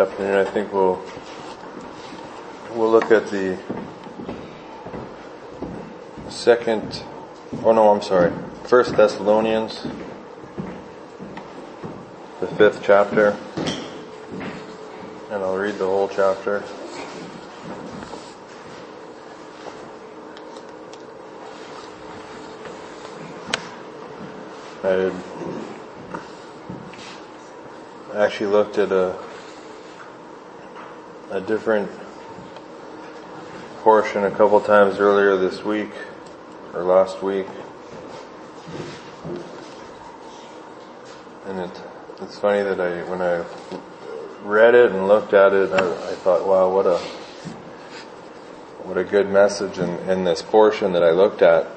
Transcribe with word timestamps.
afternoon, 0.00 0.46
I 0.46 0.50
think 0.50 0.72
we'll 0.72 1.02
we'll 2.70 2.90
look 2.90 3.10
at 3.10 3.28
the 3.28 3.58
second. 6.30 7.02
Oh 7.62 7.72
no, 7.72 7.90
I'm 7.90 8.00
sorry. 8.00 8.32
First 8.64 8.96
Thessalonians, 8.96 9.86
the 12.40 12.46
fifth 12.46 12.80
chapter, 12.82 13.36
and 15.30 15.42
I'll 15.42 15.58
read 15.58 15.76
the 15.76 15.84
whole 15.84 16.08
chapter. 16.08 16.62
I 24.82 25.12
actually 28.14 28.46
looked 28.46 28.78
at 28.78 28.92
a 28.92 29.29
a 31.30 31.40
different 31.40 31.88
portion 33.82 34.24
a 34.24 34.30
couple 34.32 34.60
times 34.60 34.98
earlier 34.98 35.36
this 35.36 35.62
week 35.64 35.92
or 36.74 36.82
last 36.82 37.22
week. 37.22 37.46
And 41.46 41.60
it, 41.60 41.82
it's 42.20 42.36
funny 42.36 42.62
that 42.62 42.80
I, 42.80 43.08
when 43.08 43.22
I 43.22 43.44
read 44.42 44.74
it 44.74 44.90
and 44.90 45.06
looked 45.06 45.32
at 45.32 45.52
it, 45.52 45.70
I, 45.72 46.10
I 46.10 46.14
thought, 46.16 46.46
wow, 46.48 46.68
what 46.68 46.86
a, 46.86 46.98
what 48.82 48.98
a 48.98 49.04
good 49.04 49.28
message 49.28 49.78
in, 49.78 49.88
in 50.10 50.24
this 50.24 50.42
portion 50.42 50.92
that 50.94 51.04
I 51.04 51.12
looked 51.12 51.42
at. 51.42 51.68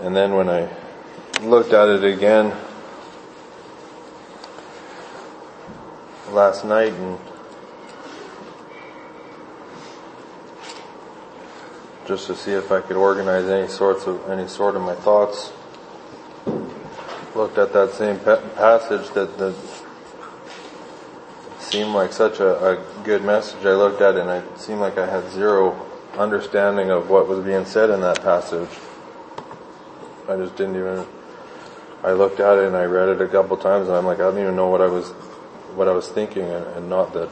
And 0.00 0.16
then 0.16 0.32
when 0.32 0.48
I 0.48 0.70
looked 1.42 1.74
at 1.74 1.90
it 1.90 2.04
again 2.04 2.56
last 6.34 6.64
night 6.64 6.92
and 6.92 7.18
just 12.06 12.26
to 12.26 12.36
see 12.36 12.52
if 12.52 12.70
I 12.70 12.80
could 12.80 12.96
organize 12.96 13.48
any 13.48 13.68
sorts 13.68 14.06
of 14.06 14.28
any 14.28 14.46
sort 14.46 14.76
of 14.76 14.82
my 14.82 14.94
thoughts. 14.94 15.52
Looked 17.34 17.58
at 17.58 17.72
that 17.72 17.92
same 17.94 18.18
passage 18.18 19.10
that, 19.14 19.38
that 19.38 19.54
seemed 21.58 21.90
like 21.90 22.12
such 22.12 22.38
a, 22.40 22.72
a 22.72 23.02
good 23.02 23.24
message. 23.24 23.64
I 23.64 23.72
looked 23.72 24.00
at 24.00 24.14
it 24.14 24.20
and 24.20 24.30
it 24.30 24.58
seemed 24.58 24.80
like 24.80 24.98
I 24.98 25.06
had 25.06 25.28
zero 25.32 25.84
understanding 26.16 26.90
of 26.90 27.10
what 27.10 27.26
was 27.26 27.44
being 27.44 27.64
said 27.64 27.90
in 27.90 28.00
that 28.02 28.22
passage. 28.22 28.68
I 30.28 30.36
just 30.36 30.56
didn't 30.56 30.76
even. 30.76 31.06
I 32.02 32.12
looked 32.12 32.38
at 32.38 32.58
it 32.58 32.66
and 32.66 32.76
I 32.76 32.84
read 32.84 33.08
it 33.08 33.20
a 33.20 33.28
couple 33.28 33.56
times 33.56 33.88
and 33.88 33.96
I'm 33.96 34.04
like, 34.04 34.18
I 34.18 34.24
don't 34.24 34.38
even 34.38 34.54
know 34.54 34.68
what 34.68 34.80
I 34.80 34.86
was, 34.86 35.12
what 35.74 35.88
I 35.88 35.92
was 35.92 36.08
thinking, 36.08 36.44
and, 36.44 36.88
not 36.88 37.12
that 37.14 37.28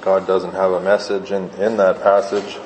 God 0.00 0.26
doesn't 0.26 0.52
have 0.52 0.72
a 0.72 0.80
message 0.80 1.32
in 1.32 1.50
in 1.50 1.76
that 1.78 2.02
passage. 2.02 2.58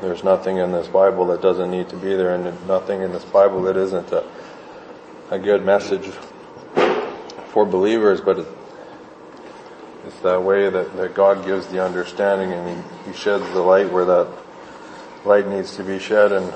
There's 0.00 0.22
nothing 0.22 0.58
in 0.58 0.70
this 0.70 0.86
Bible 0.86 1.26
that 1.26 1.42
doesn't 1.42 1.70
need 1.70 1.88
to 1.88 1.96
be 1.96 2.14
there, 2.14 2.34
and 2.34 2.66
nothing 2.68 3.02
in 3.02 3.12
this 3.12 3.24
Bible 3.24 3.62
that 3.62 3.76
isn't 3.76 4.12
a, 4.12 4.24
a 5.30 5.38
good 5.38 5.64
message 5.64 6.06
for 7.48 7.66
believers, 7.66 8.20
but 8.20 8.38
it, 8.38 8.46
it's 10.06 10.18
that 10.20 10.42
way 10.42 10.70
that, 10.70 10.96
that 10.96 11.14
God 11.14 11.44
gives 11.44 11.66
the 11.66 11.84
understanding 11.84 12.52
and 12.52 12.84
he, 13.04 13.10
he 13.10 13.16
sheds 13.16 13.44
the 13.50 13.60
light 13.60 13.90
where 13.90 14.04
that 14.04 14.28
light 15.24 15.48
needs 15.48 15.76
to 15.76 15.82
be 15.82 15.98
shed 15.98 16.32
and 16.32 16.54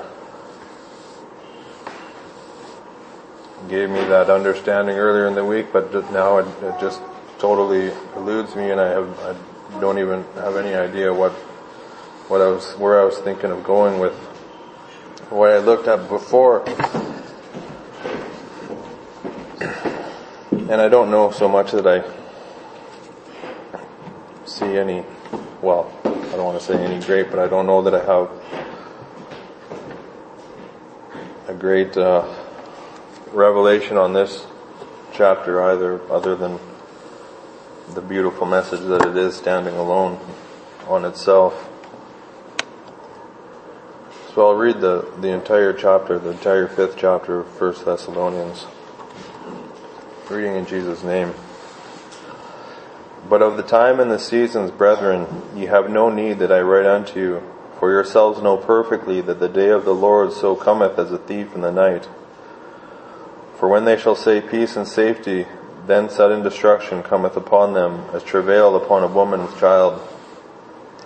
gave 3.69 3.89
me 3.89 3.99
that 4.05 4.29
understanding 4.29 4.97
earlier 4.97 5.27
in 5.27 5.35
the 5.35 5.45
week, 5.45 5.67
but 5.71 5.93
now 6.11 6.37
it, 6.37 6.47
it 6.63 6.79
just 6.79 7.01
totally 7.39 7.91
eludes 8.15 8.55
me 8.55 8.71
and 8.71 8.79
I 8.79 8.89
have, 8.89 9.19
I 9.19 9.79
don't 9.79 9.99
even 9.99 10.23
have 10.35 10.55
any 10.55 10.73
idea 10.73 11.13
what 11.13 11.33
what 12.27 12.41
I 12.41 12.47
was, 12.47 12.73
where 12.77 13.01
I 13.01 13.03
was 13.03 13.17
thinking 13.19 13.51
of 13.51 13.63
going 13.63 13.99
with 13.99 14.13
what 15.29 15.51
I 15.51 15.57
looked 15.57 15.87
at 15.87 16.07
before. 16.07 16.63
And 20.69 20.81
I 20.81 20.87
don't 20.87 21.11
know 21.11 21.31
so 21.31 21.49
much 21.49 21.71
that 21.73 21.85
I 21.85 22.03
see 24.45 24.77
any, 24.77 25.03
well, 25.61 25.91
I 26.05 26.35
don't 26.35 26.45
want 26.45 26.59
to 26.59 26.65
say 26.65 26.81
any 26.81 27.03
great, 27.05 27.29
but 27.29 27.39
I 27.39 27.47
don't 27.47 27.67
know 27.67 27.81
that 27.81 27.93
I 27.93 28.03
have 28.05 28.29
a 31.49 31.53
great 31.53 31.95
uh, 31.97 32.42
revelation 33.33 33.97
on 33.97 34.13
this 34.13 34.45
chapter 35.11 35.61
either, 35.61 35.99
other 36.11 36.35
than 36.35 36.59
the 37.93 38.01
beautiful 38.01 38.45
message 38.45 38.81
that 38.81 39.05
it 39.05 39.17
is 39.17 39.35
standing 39.35 39.75
alone 39.75 40.19
on 40.87 41.03
itself. 41.03 41.69
So 44.33 44.47
I'll 44.47 44.55
read 44.55 44.81
the, 44.81 45.11
the 45.19 45.29
entire 45.29 45.73
chapter, 45.73 46.17
the 46.17 46.31
entire 46.31 46.67
fifth 46.67 46.95
chapter 46.97 47.39
of 47.39 47.47
First 47.49 47.85
Thessalonians. 47.85 48.65
Reading 50.29 50.55
in 50.55 50.65
Jesus' 50.65 51.03
name. 51.03 51.33
But 53.27 53.41
of 53.41 53.57
the 53.57 53.63
time 53.63 53.99
and 53.99 54.09
the 54.09 54.19
seasons, 54.19 54.71
brethren, 54.71 55.27
ye 55.55 55.65
have 55.65 55.89
no 55.89 56.09
need 56.09 56.39
that 56.39 56.51
I 56.51 56.61
write 56.61 56.85
unto 56.85 57.19
you, 57.19 57.43
for 57.79 57.91
yourselves 57.91 58.41
know 58.41 58.57
perfectly 58.57 59.21
that 59.21 59.39
the 59.39 59.49
day 59.49 59.69
of 59.69 59.85
the 59.85 59.93
Lord 59.93 60.33
so 60.33 60.55
cometh 60.55 60.97
as 60.97 61.11
a 61.11 61.17
thief 61.17 61.53
in 61.55 61.61
the 61.61 61.71
night. 61.71 62.07
For 63.63 63.69
when 63.69 63.85
they 63.85 63.95
shall 63.95 64.17
say 64.17 64.41
peace 64.41 64.75
and 64.75 64.85
safety, 64.85 65.47
then 65.87 66.09
sudden 66.09 66.43
destruction 66.43 67.01
cometh 67.01 67.37
upon 67.37 67.71
them, 67.71 68.03
as 68.11 68.21
travail 68.21 68.75
upon 68.75 69.03
a 69.03 69.07
woman 69.07 69.41
with 69.41 69.57
child, 69.57 70.05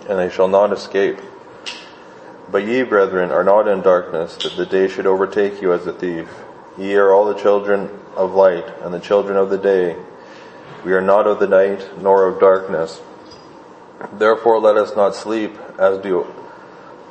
and 0.08 0.18
they 0.18 0.28
shall 0.28 0.48
not 0.48 0.72
escape. 0.72 1.20
But 2.50 2.66
ye, 2.66 2.82
brethren, 2.82 3.30
are 3.30 3.44
not 3.44 3.68
in 3.68 3.80
darkness, 3.80 4.34
that 4.38 4.56
the 4.56 4.66
day 4.66 4.88
should 4.88 5.06
overtake 5.06 5.62
you 5.62 5.72
as 5.72 5.86
a 5.86 5.92
thief. 5.92 6.28
Ye 6.76 6.96
are 6.96 7.12
all 7.12 7.26
the 7.26 7.40
children 7.40 7.90
of 8.16 8.34
light, 8.34 8.66
and 8.82 8.92
the 8.92 8.98
children 8.98 9.38
of 9.38 9.50
the 9.50 9.58
day. 9.58 9.94
We 10.84 10.94
are 10.94 11.00
not 11.00 11.28
of 11.28 11.38
the 11.38 11.46
night, 11.46 11.88
nor 12.02 12.26
of 12.26 12.40
darkness. 12.40 13.00
Therefore 14.14 14.58
let 14.58 14.76
us 14.76 14.96
not 14.96 15.14
sleep, 15.14 15.56
as 15.78 15.98
do 15.98 16.26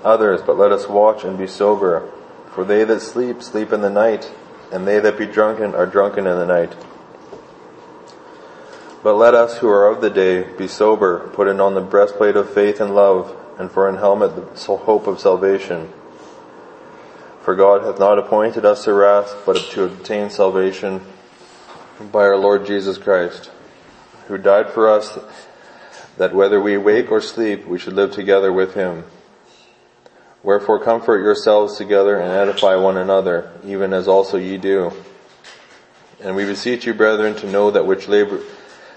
others, 0.03 0.41
but 0.41 0.57
let 0.57 0.73
us 0.73 0.89
watch 0.89 1.23
and 1.23 1.37
be 1.37 1.47
sober. 1.47 2.11
For 2.51 2.65
they 2.65 2.83
that 2.83 2.99
sleep, 2.99 3.41
sleep 3.41 3.71
in 3.71 3.79
the 3.79 3.89
night, 3.89 4.29
and 4.71 4.87
they 4.87 4.99
that 4.99 5.17
be 5.17 5.25
drunken 5.25 5.75
are 5.75 5.85
drunken 5.85 6.27
in 6.27 6.37
the 6.37 6.45
night. 6.45 6.73
But 9.03 9.15
let 9.15 9.33
us 9.33 9.59
who 9.59 9.69
are 9.69 9.89
of 9.89 10.01
the 10.01 10.09
day 10.09 10.43
be 10.57 10.67
sober, 10.67 11.29
putting 11.29 11.59
on 11.59 11.75
the 11.75 11.81
breastplate 11.81 12.35
of 12.35 12.53
faith 12.53 12.81
and 12.81 12.93
love, 12.93 13.35
and 13.57 13.71
for 13.71 13.87
an 13.87 13.95
helmet 13.95 14.35
the 14.55 14.77
hope 14.77 15.07
of 15.07 15.19
salvation. 15.19 15.91
For 17.41 17.55
God 17.55 17.83
hath 17.83 17.99
not 17.99 18.19
appointed 18.19 18.65
us 18.65 18.83
to 18.83 18.93
wrath, 18.93 19.43
but 19.45 19.57
to 19.71 19.85
obtain 19.85 20.29
salvation 20.29 21.01
by 22.11 22.23
our 22.23 22.37
Lord 22.37 22.65
Jesus 22.65 22.97
Christ, 22.97 23.49
who 24.27 24.37
died 24.37 24.69
for 24.69 24.89
us 24.89 25.17
that 26.17 26.35
whether 26.35 26.59
we 26.59 26.77
wake 26.77 27.11
or 27.11 27.21
sleep, 27.21 27.65
we 27.65 27.79
should 27.79 27.93
live 27.93 28.11
together 28.11 28.51
with 28.51 28.73
him. 28.73 29.05
Wherefore 30.47 30.79
comfort 30.79 31.23
yourselves 31.23 31.75
together 31.75 32.17
and 32.17 32.31
edify 32.31 32.77
one 32.77 32.95
another, 32.95 33.51
even 33.65 33.91
as 33.91 34.07
also 34.07 34.37
ye 34.37 34.55
do. 34.57 34.93
And 36.21 36.37
we 36.37 36.45
beseech 36.45 36.85
you, 36.85 36.93
brethren, 36.93 37.35
to 37.41 37.51
know 37.51 37.69
that 37.69 37.85
which 37.85 38.07
labor, 38.07 38.39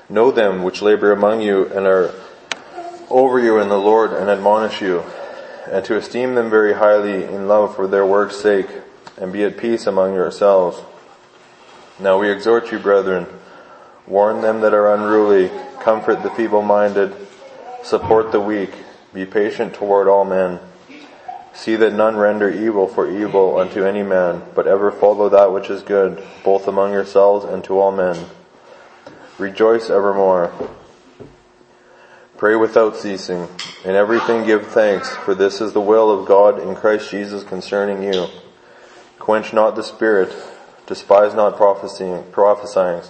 know 0.09 0.31
them 0.31 0.62
which 0.62 0.81
labor 0.81 1.11
among 1.11 1.41
you 1.41 1.67
and 1.67 1.88
are 1.88 2.14
over 3.08 3.41
you 3.41 3.58
in 3.58 3.69
the 3.69 3.81
Lord 3.81 4.12
and 4.12 4.31
admonish 4.31 4.81
you, 4.81 5.02
and 5.69 5.85
to 5.87 5.97
esteem 5.97 6.37
them 6.37 6.50
very 6.50 6.75
highly 6.75 7.25
in 7.25 7.49
love 7.49 7.75
for 7.75 7.88
their 7.88 8.06
work's 8.06 8.37
sake, 8.37 8.69
and 9.17 9.32
be 9.32 9.43
at 9.43 9.58
peace 9.58 9.88
among 9.88 10.14
yourselves. 10.14 10.81
Now 11.99 12.20
we 12.20 12.31
exhort 12.31 12.70
you, 12.70 12.79
brethren, 12.79 13.26
warn 14.06 14.41
them 14.41 14.61
that 14.61 14.73
are 14.73 14.94
unruly, 14.94 15.50
comfort 15.81 16.23
the 16.23 16.31
feeble-minded, 16.31 17.12
support 17.82 18.31
the 18.31 18.38
weak, 18.38 18.70
be 19.12 19.26
patient 19.26 19.75
toward 19.75 20.06
all 20.06 20.25
men. 20.25 20.61
See 21.52 21.76
that 21.76 21.93
none 21.93 22.17
render 22.17 22.50
evil 22.50 22.87
for 22.87 23.11
evil 23.11 23.58
unto 23.58 23.85
any 23.85 24.02
man, 24.02 24.43
but 24.55 24.67
ever 24.67 24.91
follow 24.91 25.29
that 25.29 25.52
which 25.52 25.69
is 25.69 25.82
good, 25.82 26.23
both 26.44 26.67
among 26.69 26.93
yourselves 26.93 27.44
and 27.44 27.62
to 27.64 27.79
all 27.79 27.93
men. 27.93 28.26
Rejoice 29.38 29.91
evermore. 29.91 30.52
Pray 32.37 32.56
without 32.56 32.97
ceasing. 32.97 33.49
In 33.85 33.94
everything 33.94 34.47
give 34.47 34.67
thanks, 34.69 35.11
for 35.11 35.35
this 35.35 35.61
is 35.61 35.73
the 35.73 35.81
will 35.81 36.11
of 36.11 36.26
God 36.26 36.58
in 36.58 36.75
Christ 36.75 37.11
Jesus 37.11 37.44
concerning 37.44 38.03
you. 38.03 38.29
Quench 39.19 39.53
not 39.53 39.76
the 39.76 39.82
spirit, 39.82 40.35
despise 40.87 41.35
not 41.35 41.56
prophesying, 41.56 42.25
prophesying. 42.32 43.03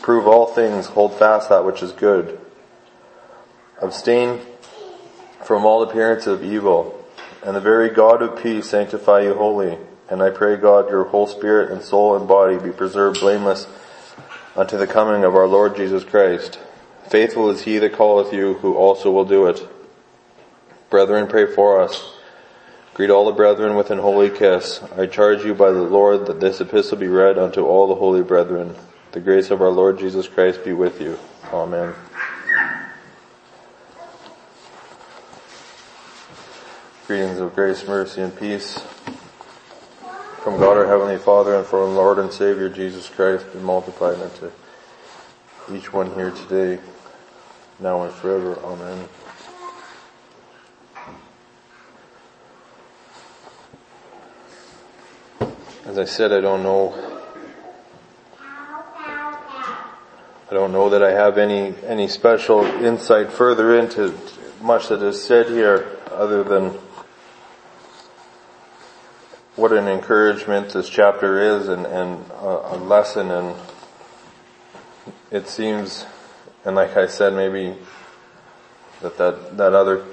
Prove 0.00 0.26
all 0.26 0.46
things, 0.46 0.86
hold 0.86 1.14
fast 1.18 1.50
that 1.50 1.64
which 1.64 1.82
is 1.82 1.92
good. 1.92 2.40
Abstain 3.82 4.40
from 5.44 5.66
all 5.66 5.82
appearance 5.82 6.26
of 6.26 6.42
evil, 6.42 6.99
and 7.44 7.56
the 7.56 7.60
very 7.60 7.90
God 7.90 8.22
of 8.22 8.42
peace 8.42 8.68
sanctify 8.68 9.22
you 9.22 9.34
wholly. 9.34 9.78
And 10.08 10.22
I 10.22 10.30
pray 10.30 10.56
God 10.56 10.90
your 10.90 11.04
whole 11.04 11.26
spirit 11.26 11.70
and 11.70 11.82
soul 11.82 12.16
and 12.16 12.26
body 12.26 12.58
be 12.58 12.72
preserved 12.72 13.20
blameless 13.20 13.66
unto 14.56 14.76
the 14.76 14.86
coming 14.86 15.24
of 15.24 15.36
our 15.36 15.46
Lord 15.46 15.76
Jesus 15.76 16.02
Christ. 16.04 16.58
Faithful 17.08 17.50
is 17.50 17.62
he 17.62 17.78
that 17.78 17.94
calleth 17.94 18.32
you, 18.32 18.54
who 18.54 18.74
also 18.74 19.10
will 19.10 19.24
do 19.24 19.46
it. 19.46 19.66
Brethren, 20.90 21.28
pray 21.28 21.46
for 21.46 21.80
us. 21.80 22.14
Greet 22.94 23.10
all 23.10 23.24
the 23.24 23.32
brethren 23.32 23.76
with 23.76 23.90
an 23.90 23.98
holy 23.98 24.30
kiss. 24.30 24.82
I 24.96 25.06
charge 25.06 25.44
you 25.44 25.54
by 25.54 25.70
the 25.70 25.82
Lord 25.82 26.26
that 26.26 26.40
this 26.40 26.60
epistle 26.60 26.98
be 26.98 27.08
read 27.08 27.38
unto 27.38 27.64
all 27.64 27.86
the 27.86 27.94
holy 27.94 28.22
brethren. 28.22 28.74
The 29.12 29.20
grace 29.20 29.50
of 29.50 29.62
our 29.62 29.70
Lord 29.70 29.98
Jesus 29.98 30.28
Christ 30.28 30.64
be 30.64 30.72
with 30.72 31.00
you. 31.00 31.18
Amen. 31.52 31.94
Greetings 37.10 37.40
of 37.40 37.56
grace, 37.56 37.88
mercy, 37.88 38.20
and 38.20 38.38
peace 38.38 38.78
from 40.44 40.60
God 40.60 40.76
our 40.76 40.86
Heavenly 40.86 41.18
Father 41.18 41.56
and 41.56 41.66
from 41.66 41.96
Lord 41.96 42.20
and 42.20 42.32
Savior 42.32 42.68
Jesus 42.68 43.08
Christ 43.08 43.52
be 43.52 43.58
multiplied 43.58 44.20
unto 44.20 44.52
each 45.74 45.92
one 45.92 46.14
here 46.14 46.30
today, 46.30 46.80
now 47.80 48.04
and 48.04 48.14
forever. 48.14 48.56
Amen. 48.60 49.08
As 55.86 55.98
I 55.98 56.04
said, 56.04 56.30
I 56.30 56.40
don't 56.40 56.62
know. 56.62 56.94
I 58.38 60.52
don't 60.52 60.70
know 60.70 60.90
that 60.90 61.02
I 61.02 61.10
have 61.10 61.38
any 61.38 61.74
any 61.84 62.06
special 62.06 62.64
insight 62.64 63.32
further 63.32 63.76
into 63.76 64.14
much 64.62 64.90
that 64.90 65.02
is 65.02 65.20
said 65.20 65.48
here, 65.48 65.88
other 66.12 66.44
than 66.44 66.78
what 69.56 69.72
an 69.72 69.88
encouragement 69.88 70.70
this 70.70 70.88
chapter 70.88 71.40
is, 71.58 71.68
and, 71.68 71.86
and 71.86 72.30
a, 72.30 72.74
a 72.74 72.76
lesson. 72.76 73.30
And 73.30 73.56
it 75.30 75.48
seems, 75.48 76.06
and 76.64 76.76
like 76.76 76.96
I 76.96 77.06
said, 77.06 77.34
maybe 77.34 77.76
that 79.00 79.16
that 79.18 79.56
that 79.56 79.72
other 79.74 80.04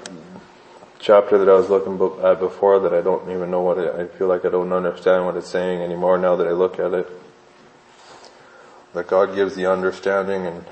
chapter 0.98 1.38
that 1.38 1.48
I 1.48 1.54
was 1.54 1.70
looking 1.70 1.94
at 2.24 2.40
before 2.40 2.80
that 2.80 2.92
I 2.92 3.00
don't 3.00 3.30
even 3.30 3.50
know 3.50 3.60
what 3.60 3.78
it, 3.78 3.94
I 3.94 4.06
feel 4.06 4.26
like 4.26 4.44
I 4.44 4.50
don't 4.50 4.72
understand 4.72 5.24
what 5.26 5.36
it's 5.36 5.48
saying 5.48 5.80
anymore 5.80 6.18
now 6.18 6.36
that 6.36 6.46
I 6.46 6.52
look 6.52 6.78
at 6.78 6.92
it. 6.92 7.08
That 8.94 9.06
God 9.06 9.34
gives 9.34 9.54
the 9.54 9.66
understanding 9.66 10.46
and 10.46 10.64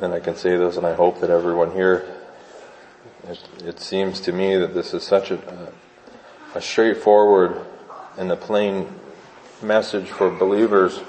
and 0.00 0.12
I 0.12 0.20
can 0.20 0.36
say 0.36 0.56
this 0.56 0.76
and 0.76 0.86
I 0.86 0.94
hope 0.94 1.20
that 1.20 1.30
everyone 1.30 1.72
here, 1.72 2.04
it, 3.28 3.38
it 3.64 3.80
seems 3.80 4.20
to 4.22 4.32
me 4.32 4.56
that 4.56 4.74
this 4.74 4.94
is 4.94 5.04
such 5.04 5.30
a, 5.30 5.72
a 6.54 6.60
straightforward 6.60 7.64
and 8.16 8.30
a 8.30 8.36
plain 8.36 8.88
message 9.62 10.08
for 10.08 10.30
believers. 10.30 11.00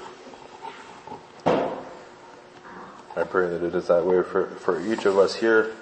I 1.46 3.22
pray 3.22 3.48
that 3.48 3.62
it 3.62 3.74
is 3.74 3.88
that 3.88 4.04
way 4.04 4.22
for, 4.22 4.46
for 4.46 4.80
each 4.80 5.04
of 5.06 5.18
us 5.18 5.34
here. 5.34 5.74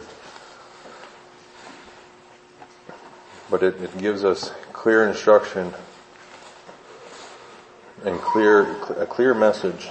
but 3.53 3.63
it, 3.63 3.79
it 3.83 3.99
gives 3.99 4.25
us 4.25 4.51
clear 4.73 5.07
instruction 5.07 5.75
and 8.03 8.19
clear, 8.19 8.83
a 8.95 9.05
clear 9.05 9.35
message. 9.35 9.91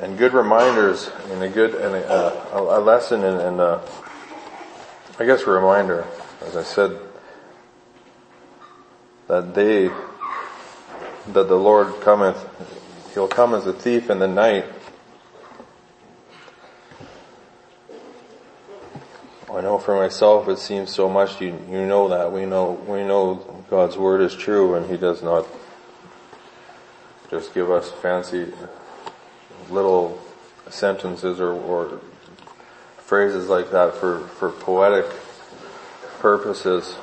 And 0.00 0.18
good 0.18 0.32
reminders 0.32 1.08
and 1.30 1.40
a 1.44 1.48
good, 1.48 1.76
and 1.76 1.94
a, 1.94 2.52
a, 2.52 2.80
a 2.80 2.80
lesson 2.80 3.22
and, 3.22 3.40
and 3.40 3.60
a, 3.60 3.80
I 5.20 5.26
guess 5.26 5.42
a 5.42 5.50
reminder, 5.50 6.06
as 6.46 6.56
I 6.56 6.62
said, 6.62 6.98
that 9.28 9.54
they, 9.54 9.88
that 9.88 11.46
the 11.46 11.56
Lord 11.56 12.00
cometh, 12.00 12.48
He'll 13.12 13.28
come 13.28 13.52
as 13.52 13.66
a 13.66 13.74
thief 13.74 14.08
in 14.08 14.18
the 14.18 14.26
night. 14.26 14.64
I 19.52 19.60
know 19.60 19.76
for 19.76 19.94
myself 19.94 20.48
it 20.48 20.58
seems 20.58 20.88
so 20.88 21.06
much, 21.06 21.38
you, 21.38 21.48
you 21.68 21.84
know 21.84 22.08
that, 22.08 22.32
we 22.32 22.46
know, 22.46 22.82
we 22.88 23.04
know 23.04 23.62
God's 23.68 23.98
word 23.98 24.22
is 24.22 24.34
true 24.34 24.74
and 24.74 24.90
He 24.90 24.96
does 24.96 25.22
not 25.22 25.46
just 27.30 27.52
give 27.52 27.70
us 27.70 27.90
fancy 27.90 28.50
little 29.68 30.18
sentences 30.70 31.40
or, 31.40 31.52
or 31.52 32.00
phrases 33.10 33.48
like 33.48 33.72
that 33.72 33.96
for, 33.96 34.20
for 34.20 34.52
poetic 34.52 35.04
purposes. 36.20 36.94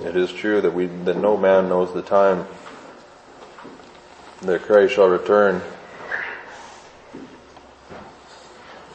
It 0.00 0.14
is 0.14 0.30
true 0.30 0.60
that 0.60 0.72
we, 0.72 0.86
that 0.86 1.16
no 1.16 1.36
man 1.36 1.68
knows 1.68 1.92
the 1.92 2.00
time 2.00 2.46
that 4.42 4.62
Christ 4.62 4.94
shall 4.94 5.08
return 5.08 5.60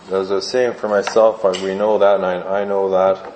as 0.10 0.32
I 0.32 0.36
was 0.36 0.48
saying 0.48 0.76
for 0.76 0.88
myself, 0.88 1.44
we 1.62 1.76
know 1.76 1.98
that 1.98 2.16
and 2.16 2.26
I, 2.26 2.62
I 2.62 2.64
know 2.64 2.92
that. 2.92 3.34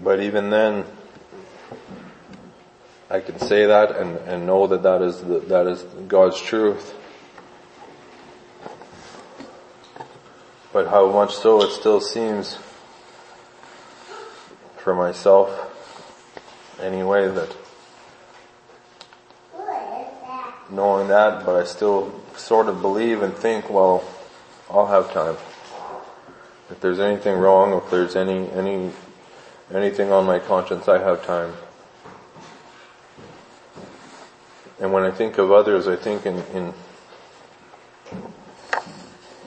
But 0.00 0.20
even 0.20 0.50
then, 0.50 0.84
I 3.10 3.18
can 3.18 3.40
say 3.40 3.66
that 3.66 3.96
and, 3.96 4.18
and 4.18 4.46
know 4.46 4.68
that 4.68 4.84
that 4.84 5.02
is, 5.02 5.20
the, 5.20 5.40
that 5.40 5.66
is 5.66 5.82
God's 6.06 6.40
truth. 6.40 6.94
But 10.74 10.88
how 10.88 11.08
much 11.08 11.36
so 11.36 11.62
it 11.62 11.70
still 11.70 12.00
seems 12.00 12.58
for 14.76 14.92
myself 14.92 15.70
anyway 16.80 17.28
that 17.28 17.56
knowing 20.68 21.06
that, 21.06 21.46
but 21.46 21.54
I 21.54 21.62
still 21.62 22.20
sort 22.34 22.68
of 22.68 22.82
believe 22.82 23.22
and 23.22 23.32
think, 23.32 23.70
well, 23.70 24.02
I'll 24.68 24.88
have 24.88 25.12
time. 25.12 25.36
If 26.68 26.80
there's 26.80 26.98
anything 26.98 27.38
wrong, 27.38 27.72
if 27.74 27.88
there's 27.88 28.16
any, 28.16 28.50
any, 28.50 28.90
anything 29.72 30.10
on 30.10 30.26
my 30.26 30.40
conscience, 30.40 30.88
I 30.88 30.98
have 30.98 31.24
time. 31.24 31.52
And 34.80 34.92
when 34.92 35.04
I 35.04 35.12
think 35.12 35.38
of 35.38 35.52
others, 35.52 35.86
I 35.86 35.94
think 35.94 36.26
in, 36.26 36.38
in, 36.52 36.74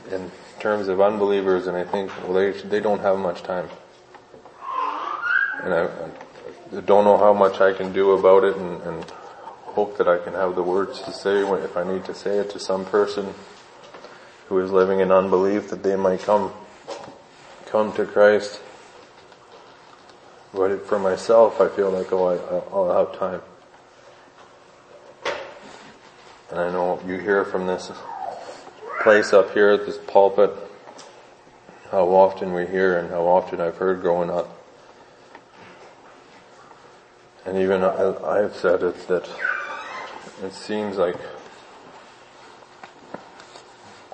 in 0.09 0.31
terms 0.67 0.89
of 0.89 0.99
unbelievers, 0.99 1.65
and 1.67 1.77
I 1.77 1.85
think, 1.85 2.11
well, 2.23 2.33
they, 2.33 2.51
they 2.51 2.81
don't 2.81 2.99
have 2.99 3.17
much 3.17 3.41
time. 3.41 3.69
And 5.63 5.73
I, 5.73 5.85
I 6.75 6.81
don't 6.81 7.05
know 7.05 7.17
how 7.17 7.31
much 7.31 7.61
I 7.61 7.71
can 7.71 7.93
do 7.93 8.11
about 8.11 8.43
it, 8.43 8.57
and, 8.57 8.81
and 8.81 9.09
hope 9.77 9.97
that 9.97 10.09
I 10.09 10.17
can 10.17 10.33
have 10.33 10.55
the 10.55 10.63
words 10.63 10.99
to 11.03 11.13
say 11.13 11.39
if 11.39 11.77
I 11.77 11.89
need 11.89 12.03
to 12.03 12.13
say 12.13 12.39
it 12.39 12.49
to 12.49 12.59
some 12.59 12.83
person 12.83 13.33
who 14.49 14.59
is 14.59 14.69
living 14.69 14.99
in 14.99 15.09
unbelief 15.09 15.69
that 15.69 15.83
they 15.83 15.95
might 15.95 16.19
come, 16.19 16.51
come 17.67 17.93
to 17.93 18.05
Christ. 18.05 18.59
But 20.53 20.85
for 20.85 20.99
myself, 20.99 21.61
I 21.61 21.69
feel 21.69 21.91
like, 21.91 22.11
oh, 22.11 22.27
I, 22.27 22.75
I'll 22.75 23.05
have 23.05 23.17
time. 23.17 23.41
And 26.51 26.59
I 26.59 26.69
know 26.73 27.01
you 27.07 27.19
hear 27.19 27.45
from 27.45 27.67
this 27.67 27.89
place 29.07 29.31
up 29.31 29.53
here 29.53 29.69
at 29.69 29.85
this 29.85 29.97
pulpit 29.99 30.51
how 31.91 32.09
often 32.09 32.51
we 32.51 32.67
hear 32.67 32.97
and 32.97 33.09
how 33.09 33.25
often 33.25 33.61
I've 33.61 33.77
heard 33.77 34.01
growing 34.01 34.29
up. 34.29 34.61
And 37.45 37.57
even 37.57 37.85
I, 37.85 38.39
have 38.39 38.53
said 38.53 38.83
it 38.83 39.07
that 39.07 39.29
it 40.43 40.51
seems 40.51 40.97
like, 40.97 41.15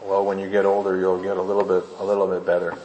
well, 0.03 0.23
when 0.23 0.37
you 0.37 0.47
get 0.51 0.63
older, 0.63 0.95
you'll 0.95 1.23
get 1.23 1.37
a 1.37 1.41
little 1.41 1.63
bit, 1.63 1.83
a 1.97 2.05
little 2.05 2.27
bit 2.27 2.45
better. 2.45 2.77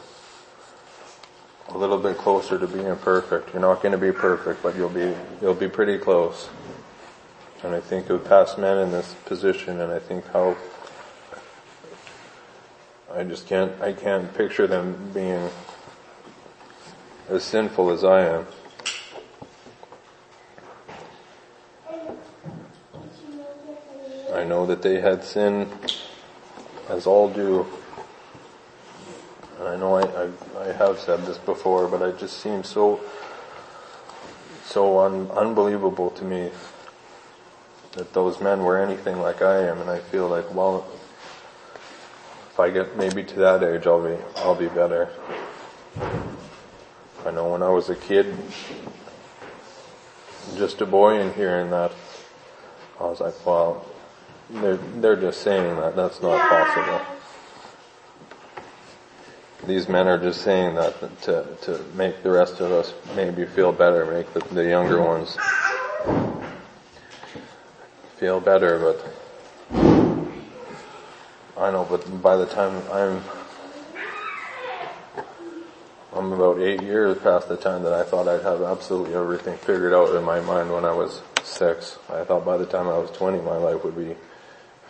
A 1.67 1.77
little 1.77 1.99
bit 1.99 2.17
closer 2.17 2.57
to 2.57 2.65
being 2.65 2.95
perfect. 2.95 3.53
You're 3.53 3.61
not 3.61 3.83
going 3.83 3.91
to 3.91 3.99
be 3.99 4.11
perfect, 4.11 4.63
but 4.63 4.75
you'll 4.75 4.89
be, 4.89 5.13
you'll 5.43 5.53
be 5.53 5.69
pretty 5.69 5.99
close. 5.99 6.49
And 7.61 7.75
I 7.75 7.79
think 7.79 8.09
of 8.09 8.25
past 8.25 8.57
men 8.57 8.79
in 8.79 8.89
this 8.89 9.13
position 9.25 9.79
and 9.81 9.91
I 9.91 9.99
think 9.99 10.25
how 10.29 10.57
I 13.11 13.23
just 13.23 13.47
can't, 13.47 13.71
I 13.81 13.93
can't 13.93 14.31
picture 14.35 14.67
them 14.67 15.11
being 15.13 15.49
as 17.27 17.43
sinful 17.43 17.89
as 17.89 18.03
I 18.03 18.21
am. 18.21 18.47
I 24.31 24.43
know 24.43 24.67
that 24.67 24.83
they 24.83 25.01
had 25.01 25.23
sin 25.23 25.67
as 26.87 27.07
all 27.07 27.29
do. 27.29 27.65
I 29.59 29.75
know 29.75 29.95
I, 29.95 30.03
I, 30.03 30.69
I, 30.69 30.73
have 30.73 30.99
said 30.99 31.25
this 31.25 31.37
before, 31.39 31.87
but 31.87 32.01
it 32.01 32.19
just 32.19 32.37
seems 32.37 32.69
so, 32.69 33.01
so 34.63 34.99
un, 34.99 35.29
unbelievable 35.31 36.11
to 36.11 36.23
me 36.23 36.51
that 37.93 38.13
those 38.13 38.39
men 38.39 38.63
were 38.63 38.77
anything 38.77 39.19
like 39.19 39.41
I 39.41 39.63
am, 39.67 39.79
and 39.79 39.89
I 39.89 39.99
feel 39.99 40.27
like, 40.27 40.53
well, 40.53 40.87
if 42.59 42.63
I 42.63 42.69
get 42.71 42.97
maybe 42.97 43.23
to 43.23 43.35
that 43.35 43.63
age, 43.63 43.87
I'll 43.87 44.03
be, 44.03 44.17
I'll 44.35 44.53
be 44.53 44.67
better. 44.67 45.07
I 47.25 47.31
know 47.31 47.51
when 47.53 47.63
I 47.63 47.69
was 47.69 47.89
a 47.89 47.95
kid, 47.95 48.35
just 50.57 50.81
a 50.81 50.85
boy 50.85 51.21
and 51.21 51.33
hearing 51.35 51.69
that, 51.69 51.93
I 52.99 53.03
was 53.03 53.21
like, 53.21 53.45
wow, 53.45 53.81
they're, 54.49 54.75
they're 54.75 55.15
just 55.15 55.41
saying 55.41 55.77
that. 55.77 55.95
That's 55.95 56.21
not 56.21 56.37
possible. 56.49 57.01
These 59.65 59.87
men 59.87 60.09
are 60.09 60.17
just 60.17 60.41
saying 60.41 60.75
that 60.75 61.21
to, 61.21 61.47
to 61.61 61.85
make 61.95 62.23
the 62.23 62.31
rest 62.31 62.59
of 62.59 62.73
us 62.73 62.93
maybe 63.15 63.45
feel 63.45 63.71
better, 63.71 64.05
make 64.05 64.33
the, 64.33 64.41
the 64.53 64.67
younger 64.67 65.01
ones 65.01 65.37
feel 68.17 68.41
better, 68.41 68.79
but 68.79 70.08
I 71.59 71.71
know, 71.71 71.85
but 71.89 72.21
by 72.21 72.37
the 72.37 72.45
time 72.45 72.81
I'm 72.89 73.21
I'm 76.15 76.31
about 76.31 76.59
eight 76.59 76.81
years 76.81 77.17
past 77.19 77.49
the 77.49 77.57
time 77.57 77.83
that 77.83 77.93
I 77.93 78.03
thought 78.03 78.27
I'd 78.27 78.41
have 78.43 78.61
absolutely 78.61 79.13
everything 79.13 79.57
figured 79.57 79.93
out 79.93 80.15
in 80.15 80.23
my 80.23 80.39
mind 80.39 80.71
when 80.71 80.85
I 80.85 80.93
was 80.93 81.21
six. 81.43 81.99
I 82.09 82.23
thought 82.23 82.45
by 82.45 82.57
the 82.57 82.65
time 82.65 82.87
I 82.87 82.97
was 82.97 83.11
20 83.11 83.41
my 83.41 83.57
life 83.57 83.83
would 83.83 83.97
be 83.97 84.15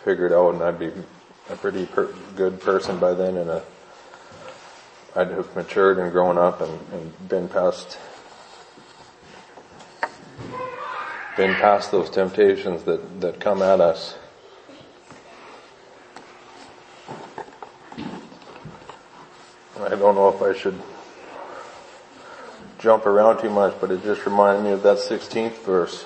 figured 0.04 0.32
out 0.32 0.54
and 0.54 0.62
I'd 0.62 0.78
be 0.78 0.92
a 1.48 1.56
pretty 1.56 1.86
per- 1.86 2.14
good 2.36 2.60
person 2.60 2.98
by 2.98 3.14
then 3.14 3.36
and 3.36 3.50
a, 3.50 3.62
I'd 5.16 5.30
have 5.30 5.54
matured 5.56 5.98
and 5.98 6.12
grown 6.12 6.38
up 6.38 6.60
and, 6.60 6.92
and 6.92 7.28
been 7.28 7.48
past 7.48 7.98
been 11.36 11.54
past 11.54 11.90
those 11.90 12.10
temptations 12.10 12.84
that, 12.84 13.20
that 13.20 13.40
come 13.40 13.60
at 13.60 13.80
us. 13.80 14.16
I 19.82 19.96
don't 19.96 20.14
know 20.14 20.28
if 20.28 20.42
I 20.42 20.52
should 20.52 20.78
jump 22.78 23.06
around 23.06 23.40
too 23.40 23.48
much, 23.48 23.74
but 23.80 23.90
it 23.90 24.02
just 24.02 24.26
reminded 24.26 24.64
me 24.64 24.72
of 24.72 24.82
that 24.82 24.98
16th 24.98 25.64
verse. 25.64 26.04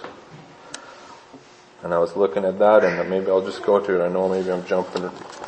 And 1.83 1.93
I 1.93 1.99
was 1.99 2.15
looking 2.17 2.45
at 2.45 2.59
that 2.61 2.85
and 2.85 3.11
maybe 3.11 3.27
I'll 3.27 3.45
just 3.45 3.63
go 3.65 3.81
to 3.81 4.01
it. 4.01 4.05
I 4.05 4.09
know 4.09 4.29
maybe 4.29 4.51
I'm 4.53 4.65
jumping, 4.65 5.03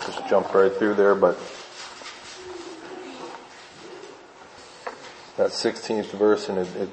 just 0.05 0.27
jump 0.29 0.53
right 0.53 0.73
through 0.73 0.95
there, 0.95 1.15
but 1.15 1.39
that 5.37 5.51
16th 5.51 6.11
verse 6.11 6.49
and 6.49 6.59
it, 6.59 6.77
it 6.77 6.89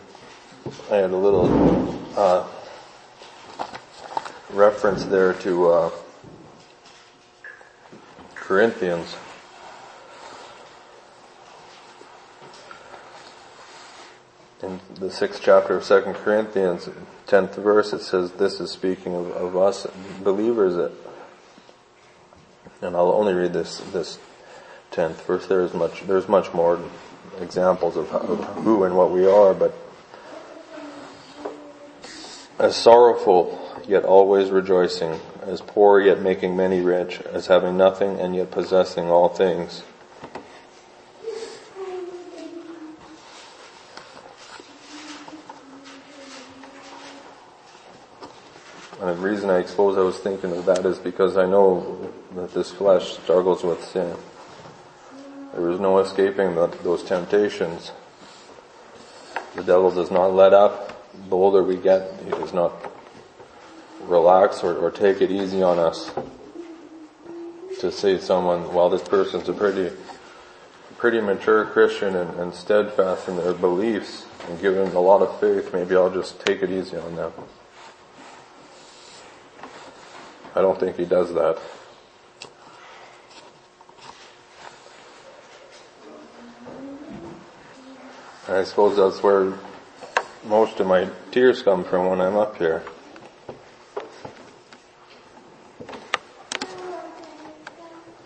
I 0.91 0.97
had 0.97 1.09
a 1.09 1.17
little, 1.17 1.99
uh, 2.15 2.47
reference 4.51 5.03
there 5.05 5.33
to, 5.33 5.69
uh, 5.69 5.91
Corinthians. 8.35 9.15
In 14.63 14.79
the 14.95 15.11
sixth 15.11 15.41
chapter 15.43 15.75
of 15.75 15.83
Second 15.83 16.13
Corinthians, 16.15 16.89
tenth 17.27 17.55
verse, 17.55 17.93
it 17.93 18.01
says 18.01 18.31
this 18.33 18.59
is 18.59 18.71
speaking 18.71 19.13
of, 19.13 19.31
of 19.31 19.57
us 19.57 19.85
believers. 20.23 20.75
That, 20.75 20.91
and 22.81 22.95
I'll 22.95 23.11
only 23.11 23.33
read 23.33 23.53
this 23.53 23.79
this 23.91 24.19
tenth 24.91 25.25
verse. 25.25 25.45
There 25.47 25.61
is 25.61 25.73
much. 25.73 26.07
There's 26.07 26.27
much 26.27 26.53
more 26.53 26.79
examples 27.39 27.97
of, 27.97 28.09
how, 28.09 28.19
of 28.19 28.43
who 28.63 28.83
and 28.83 28.95
what 28.95 29.11
we 29.11 29.25
are, 29.25 29.53
but 29.53 29.75
as 32.59 32.75
sorrowful 32.75 33.59
yet 33.87 34.03
always 34.05 34.49
rejoicing, 34.49 35.19
as 35.41 35.61
poor 35.61 35.99
yet 35.99 36.21
making 36.21 36.55
many 36.55 36.79
rich, 36.79 37.19
as 37.21 37.47
having 37.47 37.75
nothing 37.75 38.19
and 38.19 38.35
yet 38.35 38.51
possessing 38.51 39.09
all 39.09 39.27
things. 39.27 39.83
And 49.03 49.09
the 49.09 49.21
reason 49.43 49.63
I 49.63 49.67
suppose 49.67 49.97
I 49.97 50.01
was 50.01 50.17
thinking 50.19 50.51
of 50.51 50.65
that 50.65 50.85
is 50.85 50.99
because 50.99 51.35
I 51.35 51.45
know 51.45 52.11
that 52.35 52.53
this 52.53 52.71
flesh 52.71 53.17
struggles 53.17 53.63
with 53.63 53.83
sin. 53.83 54.15
There 55.53 55.69
is 55.69 55.79
no 55.79 55.99
escaping 55.99 56.55
the, 56.55 56.67
those 56.83 57.03
temptations. 57.03 57.91
The 59.55 59.63
devil 59.63 59.91
does 59.91 60.11
not 60.11 60.33
let 60.33 60.53
up. 60.53 60.97
The 61.29 61.35
older 61.35 61.61
we 61.61 61.75
get, 61.75 62.19
he 62.23 62.29
does 62.31 62.53
not 62.53 62.73
relax 64.01 64.63
or, 64.63 64.77
or 64.77 64.91
take 64.91 65.21
it 65.21 65.29
easy 65.29 65.61
on 65.61 65.77
us. 65.77 66.11
To 67.81 67.91
say 67.91 68.17
someone, 68.19 68.73
well, 68.73 68.89
this 68.89 69.03
person's 69.03 69.49
a 69.49 69.53
pretty, 69.53 69.93
pretty 70.97 71.19
mature 71.19 71.65
Christian 71.65 72.15
and, 72.15 72.39
and 72.39 72.53
steadfast 72.53 73.27
in 73.27 73.35
their 73.35 73.53
beliefs 73.53 74.25
and 74.47 74.59
given 74.61 74.95
a 74.95 75.01
lot 75.01 75.21
of 75.21 75.37
faith, 75.41 75.73
maybe 75.73 75.95
I'll 75.95 76.13
just 76.13 76.39
take 76.45 76.63
it 76.63 76.71
easy 76.71 76.95
on 76.95 77.17
them. 77.17 77.33
I 80.55 80.61
don't 80.61 80.79
think 80.79 80.97
he 80.97 81.05
does 81.05 81.33
that. 81.33 81.57
I 88.47 88.63
suppose 88.63 88.97
that's 88.97 89.23
where 89.23 89.53
most 90.45 90.79
of 90.79 90.87
my 90.87 91.09
tears 91.31 91.63
come 91.63 91.83
from 91.83 92.07
when 92.07 92.21
I'm 92.21 92.35
up 92.35 92.57
here. 92.57 92.83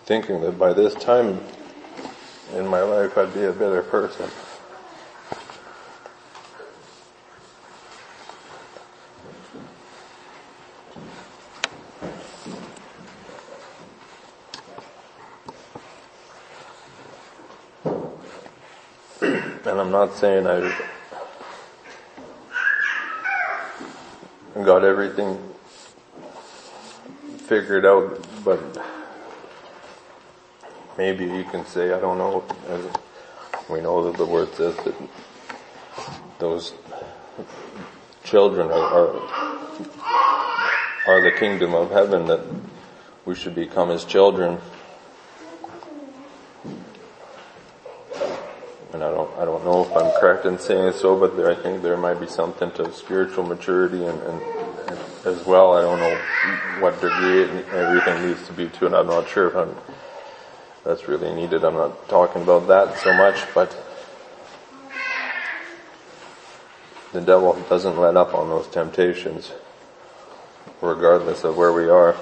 Thinking 0.04 0.40
that 0.42 0.58
by 0.58 0.72
this 0.72 0.94
time 0.94 1.40
in 2.54 2.66
my 2.66 2.82
life 2.82 3.16
I'd 3.16 3.32
be 3.32 3.44
a 3.44 3.52
better 3.52 3.82
person. 3.82 4.28
I'm 19.88 19.92
not 19.92 20.14
saying 20.16 20.46
I 20.46 20.70
got 24.62 24.84
everything 24.84 25.42
figured 27.46 27.86
out, 27.86 28.22
but 28.44 28.60
maybe 30.98 31.24
you 31.24 31.42
can 31.44 31.64
say, 31.64 31.94
I 31.94 32.00
don't 32.00 32.18
know, 32.18 32.44
we 33.70 33.80
know 33.80 34.04
that 34.12 34.18
the 34.18 34.26
word 34.26 34.54
says 34.56 34.76
that 34.76 34.94
those 36.38 36.74
children 38.24 38.70
are, 38.70 38.74
are, 38.74 39.16
are 41.06 41.22
the 41.22 41.32
kingdom 41.38 41.72
of 41.72 41.90
heaven, 41.92 42.26
that 42.26 42.44
we 43.24 43.34
should 43.34 43.54
become 43.54 43.88
his 43.88 44.04
children. 44.04 44.58
and 48.92 49.02
I 49.38 49.44
don't 49.44 49.64
know 49.64 49.84
if 49.84 49.96
I'm 49.96 50.10
correct 50.20 50.46
in 50.46 50.58
saying 50.58 50.94
so, 50.94 51.16
but 51.16 51.36
there, 51.36 51.48
I 51.48 51.54
think 51.54 51.80
there 51.80 51.96
might 51.96 52.18
be 52.18 52.26
something 52.26 52.72
to 52.72 52.92
spiritual 52.92 53.44
maturity 53.44 54.04
and, 54.04 54.20
and, 54.22 54.42
and 54.88 54.98
as 55.26 55.46
well. 55.46 55.74
I 55.74 55.82
don't 55.82 56.00
know 56.00 56.16
what 56.80 57.00
degree 57.00 57.42
everything 57.70 58.26
needs 58.26 58.44
to 58.48 58.52
be 58.52 58.68
to, 58.68 58.86
and 58.86 58.96
I'm 58.96 59.06
not 59.06 59.28
sure 59.28 59.46
if 59.46 59.54
I'm 59.54 59.76
that's 60.84 61.06
really 61.06 61.32
needed. 61.34 61.64
I'm 61.64 61.74
not 61.74 62.08
talking 62.08 62.42
about 62.42 62.66
that 62.66 62.98
so 62.98 63.12
much, 63.12 63.36
but 63.54 63.76
the 67.12 67.20
devil 67.20 67.52
doesn't 67.68 67.96
let 67.96 68.16
up 68.16 68.34
on 68.34 68.48
those 68.48 68.66
temptations, 68.66 69.52
regardless 70.80 71.44
of 71.44 71.56
where 71.56 71.72
we 71.72 71.88
are. 71.88 72.16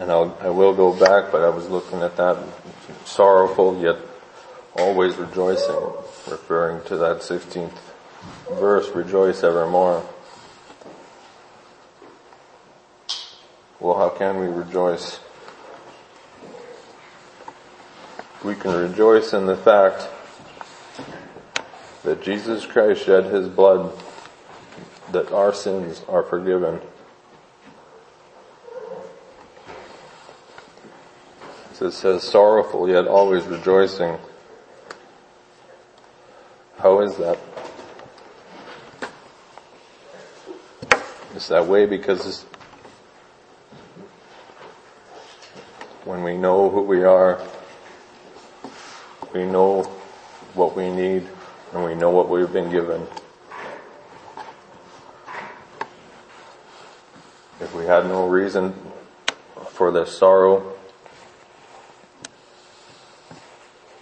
And 0.00 0.10
I'll, 0.10 0.36
I 0.40 0.48
will 0.48 0.74
go 0.74 0.92
back, 0.98 1.30
but 1.30 1.42
I 1.42 1.50
was 1.50 1.68
looking 1.68 2.00
at 2.00 2.16
that 2.16 2.38
sorrowful 3.04 3.80
yet 3.80 3.96
always 4.76 5.14
rejoicing, 5.16 5.76
referring 6.26 6.82
to 6.86 6.96
that 6.96 7.18
16th 7.18 7.78
verse, 8.52 8.88
rejoice 8.94 9.42
evermore. 9.44 10.04
Well, 13.78 13.96
how 13.96 14.08
can 14.08 14.38
we 14.38 14.46
rejoice? 14.46 15.20
We 18.42 18.54
can 18.54 18.72
rejoice 18.72 19.34
in 19.34 19.44
the 19.44 19.56
fact 19.56 20.08
that 22.04 22.22
Jesus 22.22 22.64
Christ 22.64 23.04
shed 23.04 23.26
his 23.26 23.48
blood, 23.48 23.92
that 25.12 25.30
our 25.30 25.52
sins 25.52 26.02
are 26.08 26.22
forgiven. 26.22 26.80
It 31.82 31.92
says 31.92 32.22
sorrowful 32.22 32.90
yet 32.90 33.06
always 33.06 33.46
rejoicing. 33.46 34.18
How 36.78 37.00
is 37.00 37.16
that? 37.16 37.38
It's 41.34 41.48
that 41.48 41.66
way 41.66 41.86
because 41.86 42.42
when 46.04 46.22
we 46.22 46.36
know 46.36 46.68
who 46.68 46.82
we 46.82 47.02
are, 47.02 47.40
we 49.32 49.46
know 49.46 49.84
what 50.52 50.76
we 50.76 50.90
need, 50.90 51.26
and 51.72 51.82
we 51.82 51.94
know 51.94 52.10
what 52.10 52.28
we've 52.28 52.52
been 52.52 52.70
given. 52.70 53.06
If 57.58 57.74
we 57.74 57.86
had 57.86 58.04
no 58.04 58.28
reason 58.28 58.74
for 59.70 59.90
this 59.90 60.18
sorrow, 60.18 60.76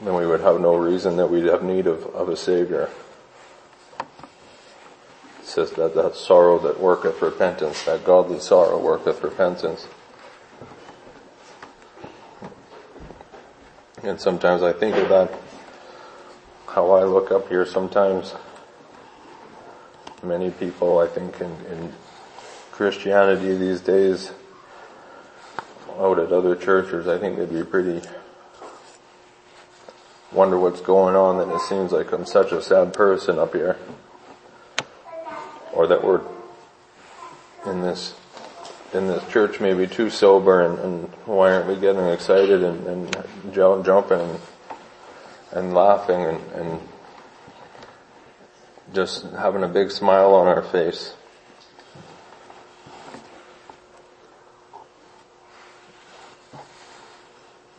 then 0.03 0.15
we 0.15 0.27
would 0.27 0.41
have 0.41 0.61
no 0.61 0.77
reason 0.77 1.17
that 1.17 1.29
we'd 1.29 1.45
have 1.45 1.63
need 1.63 1.87
of, 1.87 2.07
of 2.15 2.29
a 2.29 2.37
Savior. 2.37 2.89
It 5.41 5.45
says 5.47 5.73
that 5.73 5.95
that 5.95 6.15
sorrow 6.15 6.59
that 6.61 6.79
worketh 6.79 7.21
repentance, 7.21 7.83
that 7.85 8.05
godly 8.05 8.39
sorrow 8.39 8.79
worketh 8.79 9.23
repentance. 9.23 9.89
And 14.03 14.21
sometimes 14.21 14.63
I 14.63 14.73
think 14.73 14.95
of 14.97 15.09
that, 15.09 15.33
how 16.69 16.93
I 16.93 17.05
look 17.05 17.33
up 17.33 17.49
here 17.49 17.67
sometimes. 17.67 18.35
Many 20.23 20.51
people, 20.51 20.99
I 20.99 21.09
think, 21.09 21.41
in, 21.41 21.51
in 21.67 21.93
Christianity 22.71 23.57
these 23.57 23.81
days, 23.81 24.33
out 25.99 26.21
at 26.21 26.33
other 26.33 26.55
churches, 26.55 27.09
I 27.09 27.19
think 27.19 27.39
they'd 27.39 27.53
be 27.53 27.65
pretty 27.65 28.01
wonder 30.33 30.59
what's 30.59 30.81
going 30.81 31.17
on 31.17 31.41
and 31.41 31.51
it 31.53 31.61
seems 31.63 31.93
like 31.93 32.13
I'm 32.13 32.27
such 32.27 32.53
a 32.53 32.61
sad 32.61 32.93
person 32.93 33.39
up 33.39 33.55
here. 33.55 33.77
Or 35.73 35.87
that 35.87 36.03
we're 36.03 36.23
in 37.67 37.83
this, 37.83 38.15
in 38.93 39.07
this 39.07 39.27
church 39.31 39.61
maybe 39.61 39.87
too 39.87 40.11
sober 40.11 40.61
and, 40.63 40.79
and 40.79 41.09
why 41.27 41.53
aren't 41.53 41.69
we 41.69 41.77
getting 41.77 42.07
excited 42.07 42.63
and, 42.63 42.87
and 42.87 43.55
jumping 43.55 44.21
and, 44.21 44.41
and 45.53 45.75
laughing 45.75 46.23
and, 46.23 46.53
and 46.53 46.81
just 48.95 49.25
having 49.33 49.63
a 49.63 49.69
big 49.69 49.91
smile 49.91 50.35
on 50.35 50.47
our 50.47 50.63
face. 50.63 51.15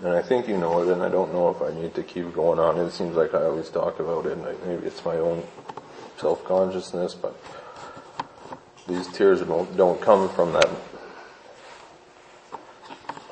And 0.01 0.09
I 0.09 0.21
think 0.21 0.47
you 0.47 0.57
know 0.57 0.81
it, 0.81 0.87
and 0.87 1.03
I 1.03 1.09
don't 1.09 1.33
know 1.33 1.49
if 1.49 1.61
I 1.61 1.73
need 1.77 1.93
to 1.95 2.03
keep 2.03 2.33
going 2.33 2.57
on. 2.57 2.77
It 2.77 2.91
seems 2.91 3.15
like 3.15 3.33
I 3.33 3.43
always 3.43 3.69
talk 3.69 3.99
about 3.99 4.25
it, 4.25 4.33
and 4.33 4.45
I, 4.45 4.53
maybe 4.65 4.87
it's 4.87 5.03
my 5.03 5.17
own 5.17 5.43
self-consciousness, 6.17 7.15
but 7.15 7.35
these 8.87 9.07
tears 9.07 9.41
don't, 9.41 9.75
don't 9.75 10.01
come 10.01 10.29
from 10.29 10.53
that, 10.53 10.69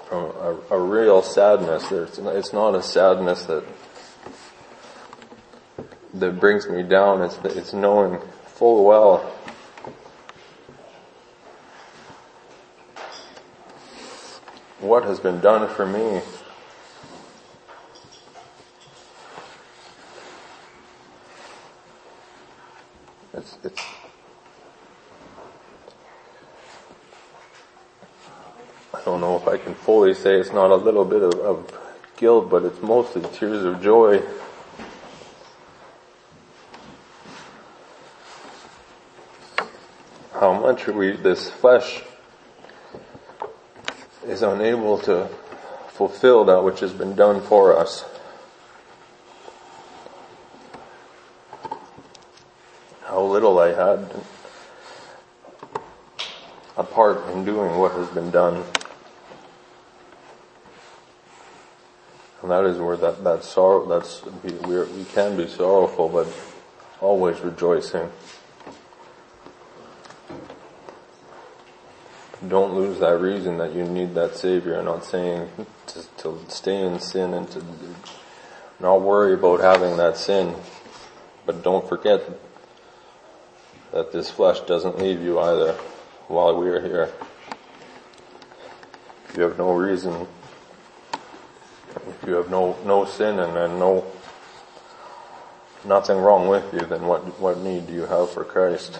from 0.10 0.24
a, 0.24 0.58
a 0.72 0.80
real 0.80 1.22
sadness. 1.22 1.88
There's, 1.88 2.20
it's 2.20 2.52
not 2.52 2.76
a 2.76 2.84
sadness 2.84 3.44
that 3.46 3.64
that 6.14 6.40
brings 6.40 6.68
me 6.68 6.84
down. 6.84 7.22
It's 7.22 7.38
it's 7.44 7.74
knowing 7.74 8.20
full 8.46 8.86
well 8.86 9.20
what 14.80 15.04
has 15.04 15.20
been 15.20 15.40
done 15.40 15.68
for 15.76 15.86
me 15.86 16.22
It's, 23.38 23.56
it's, 23.64 23.86
I 28.96 29.02
don't 29.06 29.22
know 29.22 29.38
if 29.38 29.48
I 29.48 29.58
can 29.58 29.76
fully 29.76 30.16
say 30.16 30.40
it's 30.40 30.52
not 30.52 30.72
a 30.72 30.76
little 30.76 31.06
bit 31.06 31.22
of, 31.22 31.36
of 31.36 31.80
guilt, 32.16 32.50
but 32.50 32.66
it's 32.66 32.82
mostly 32.82 33.22
tears 33.34 33.64
of 33.64 33.80
joy. 33.80 34.24
How 40.34 40.60
much 40.60 40.88
we, 40.88 41.12
this 41.12 41.48
flesh 41.48 42.02
is 44.26 44.42
unable 44.42 44.98
to 45.02 45.30
fulfill 45.90 46.46
that 46.46 46.64
which 46.64 46.80
has 46.80 46.92
been 46.92 47.16
done 47.16 47.42
for 47.42 47.78
us. 47.78 48.04
little 53.38 53.60
I 53.60 53.68
had 53.68 54.10
a 56.76 56.84
part 56.84 57.30
in 57.30 57.46
doing 57.46 57.78
what 57.78 57.92
has 57.92 58.08
been 58.10 58.27
done. 58.38 58.64
And 62.44 62.52
that 62.52 62.66
is 62.66 62.78
where 62.78 62.96
that, 62.98 63.24
that 63.24 63.44
sorrow, 63.44 63.88
that's, 63.88 64.24
we, 64.44 64.52
we 64.84 65.06
can 65.06 65.36
be 65.36 65.48
sorrowful, 65.48 66.08
but 66.08 66.28
always 67.02 67.40
rejoicing. 67.40 68.12
Don't 72.48 72.76
lose 72.76 73.00
that 73.00 73.20
reason 73.20 73.58
that 73.58 73.74
you 73.74 73.84
need 73.86 74.14
that 74.14 74.36
Savior. 74.36 74.84
Not 74.84 75.04
saying 75.04 75.50
to, 75.88 76.04
to 76.18 76.40
stay 76.48 76.80
in 76.80 77.00
sin 77.00 77.34
and 77.34 77.50
to 77.50 77.64
not 78.80 79.02
worry 79.02 79.34
about 79.34 79.62
having 79.62 79.98
that 79.98 80.16
sin, 80.16 80.54
but 81.48 81.64
don't 81.64 81.90
forget 81.90 82.22
that 83.92 84.12
this 84.12 84.30
flesh 84.30 84.60
doesn't 84.60 85.00
leave 85.00 85.24
you 85.24 85.40
either 85.40 85.74
while 86.28 86.56
we 86.56 86.70
are 86.70 86.82
here. 86.82 87.12
You 89.38 89.44
have 89.44 89.60
no 89.60 89.72
reason, 89.72 90.26
if 91.94 92.24
you 92.26 92.34
have 92.34 92.50
no, 92.50 92.76
no 92.84 93.06
sin 93.06 93.38
and, 93.38 93.56
and 93.56 93.78
no, 93.78 94.04
nothing 95.86 96.18
wrong 96.18 96.48
with 96.48 96.74
you, 96.74 96.80
then 96.80 97.06
what, 97.06 97.40
what 97.40 97.60
need 97.60 97.86
do 97.86 97.94
you 97.94 98.08
have 98.08 98.32
for 98.32 98.44
Christ? 98.44 99.00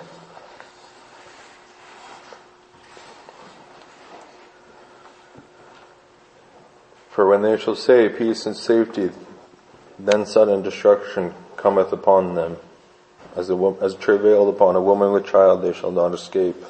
For 7.10 7.28
when 7.28 7.42
they 7.42 7.58
shall 7.58 7.76
say 7.76 8.08
peace 8.08 8.46
and 8.46 8.56
safety, 8.56 9.10
then 9.98 10.28
sudden 10.28 10.62
destruction 10.62 11.34
cometh 11.56 11.92
upon 11.92 12.36
them. 12.36 12.58
As, 13.36 13.50
a, 13.50 13.76
as 13.82 13.96
travailed 13.96 14.54
upon 14.54 14.76
a 14.76 14.82
woman 14.82 15.12
with 15.14 15.26
child, 15.26 15.64
they 15.64 15.74
shall 15.74 15.92
not 15.92 16.14
escape. 16.14 16.64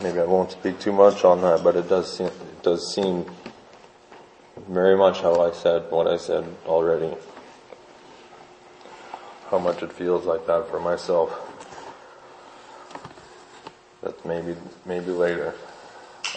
Maybe 0.00 0.20
I 0.20 0.24
won't 0.24 0.57
speak 0.68 0.80
too 0.80 0.92
much 0.92 1.24
on 1.24 1.40
that, 1.40 1.64
but 1.64 1.76
it 1.76 1.88
does 1.88 2.14
seem, 2.14 2.26
it 2.26 2.62
does 2.62 2.94
seem 2.94 3.24
very 4.68 4.96
much 4.96 5.20
how 5.22 5.40
I 5.40 5.50
said 5.52 5.90
what 5.90 6.06
I 6.06 6.18
said 6.18 6.44
already. 6.66 7.16
How 9.50 9.58
much 9.58 9.82
it 9.82 9.90
feels 9.90 10.26
like 10.26 10.46
that 10.46 10.68
for 10.68 10.78
myself. 10.78 11.32
That 14.02 14.26
maybe, 14.26 14.56
maybe 14.84 15.10
later 15.10 15.54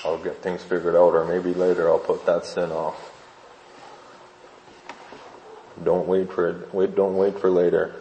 I'll 0.06 0.18
get 0.18 0.42
things 0.42 0.64
figured 0.64 0.96
out 0.96 1.14
or 1.14 1.26
maybe 1.26 1.54
later 1.54 1.90
I'll 1.90 2.00
put 2.00 2.26
that 2.26 2.46
sin 2.46 2.72
off. 2.72 3.12
Don't 5.84 6.08
wait 6.08 6.32
for 6.32 6.48
it. 6.48 6.74
Wait, 6.74 6.96
don't 6.96 7.18
wait 7.18 7.38
for 7.38 7.50
later. 7.50 7.96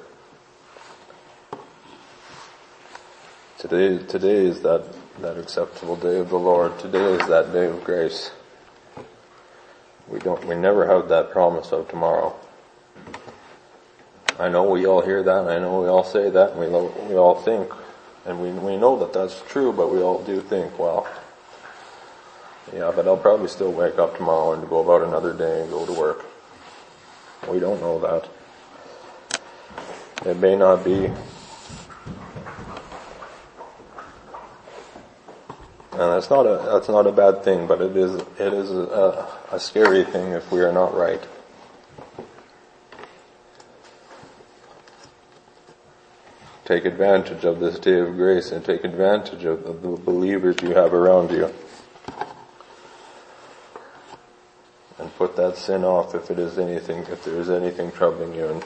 Today, 3.59 3.99
today 3.99 4.47
is 4.47 4.61
that, 4.61 4.85
that 5.21 5.37
acceptable 5.37 5.97
day 5.97 6.19
of 6.19 6.31
the 6.31 6.39
Lord. 6.39 6.79
Today 6.79 7.13
is 7.13 7.27
that 7.29 7.53
day 7.53 7.67
of 7.67 7.85
grace. 7.85 8.31
We 10.09 10.19
don't, 10.19 10.43
we 10.47 10.55
never 10.55 10.87
have 10.87 11.09
that 11.11 11.31
promise 11.31 11.73
of 11.73 11.89
tomorrow. 11.89 12.35
I 14.39 14.49
know 14.49 14.65
we 14.65 14.87
all 14.87 15.03
hear 15.03 15.23
that, 15.23 15.47
I 15.47 15.59
know 15.59 15.83
we 15.83 15.89
all 15.89 16.05
say 16.05 16.31
that, 16.31 16.53
and 16.53 16.61
we, 16.61 16.67
we 17.09 17.17
all 17.17 17.35
think, 17.35 17.71
and 18.25 18.41
we, 18.41 18.51
we 18.51 18.79
know 18.79 18.99
that 19.01 19.13
that's 19.13 19.43
true, 19.49 19.73
but 19.73 19.93
we 19.93 20.01
all 20.01 20.23
do 20.25 20.41
think, 20.41 20.79
well, 20.79 21.07
yeah, 22.73 22.91
but 22.95 23.07
I'll 23.07 23.19
probably 23.19 23.49
still 23.49 23.73
wake 23.73 23.99
up 23.99 24.17
tomorrow 24.17 24.55
and 24.55 24.67
go 24.69 24.81
about 24.81 25.07
another 25.07 25.35
day 25.35 25.61
and 25.61 25.71
go 25.71 25.85
to 25.85 25.93
work. 25.93 26.25
We 27.47 27.61
don't 27.61 27.81
know 27.81 27.99
that. 28.01 28.29
It 30.27 30.39
may 30.39 30.57
not 30.57 30.85
be. 30.85 31.11
And 36.01 36.13
that's 36.13 36.31
not 36.31 36.47
a, 36.47 36.63
that's 36.65 36.89
not 36.89 37.07
a 37.07 37.13
bad 37.13 37.45
thing, 37.45 37.67
but 37.67 37.83
it 37.83 37.95
is, 37.95 38.15
it 38.15 38.55
is 38.55 38.71
a, 38.71 39.29
a 39.53 39.61
scary 39.61 40.03
thing 40.03 40.33
if 40.33 40.51
we 40.51 40.61
are 40.61 40.73
not 40.73 40.95
right. 40.95 41.23
Take 46.65 46.87
advantage 46.87 47.45
of 47.45 47.61
this 47.61 47.79
day 47.79 48.01
of 48.01 48.17
grace 48.17 48.51
and 48.51 48.65
take 48.65 48.83
advantage 48.83 49.45
of 49.45 49.63
the 49.63 49.89
believers 49.89 50.57
you 50.63 50.71
have 50.71 50.95
around 50.95 51.33
you. 51.33 51.53
And 54.99 55.15
put 55.17 55.37
that 55.37 55.59
sin 55.59 55.85
off 55.85 56.15
if 56.15 56.31
it 56.31 56.39
is 56.39 56.59
anything, 56.59 57.01
if 57.11 57.27
there 57.27 57.37
is 57.37 57.51
anything 57.51 57.93
troubling 57.93 58.35
you. 58.35 58.49
And 58.49 58.65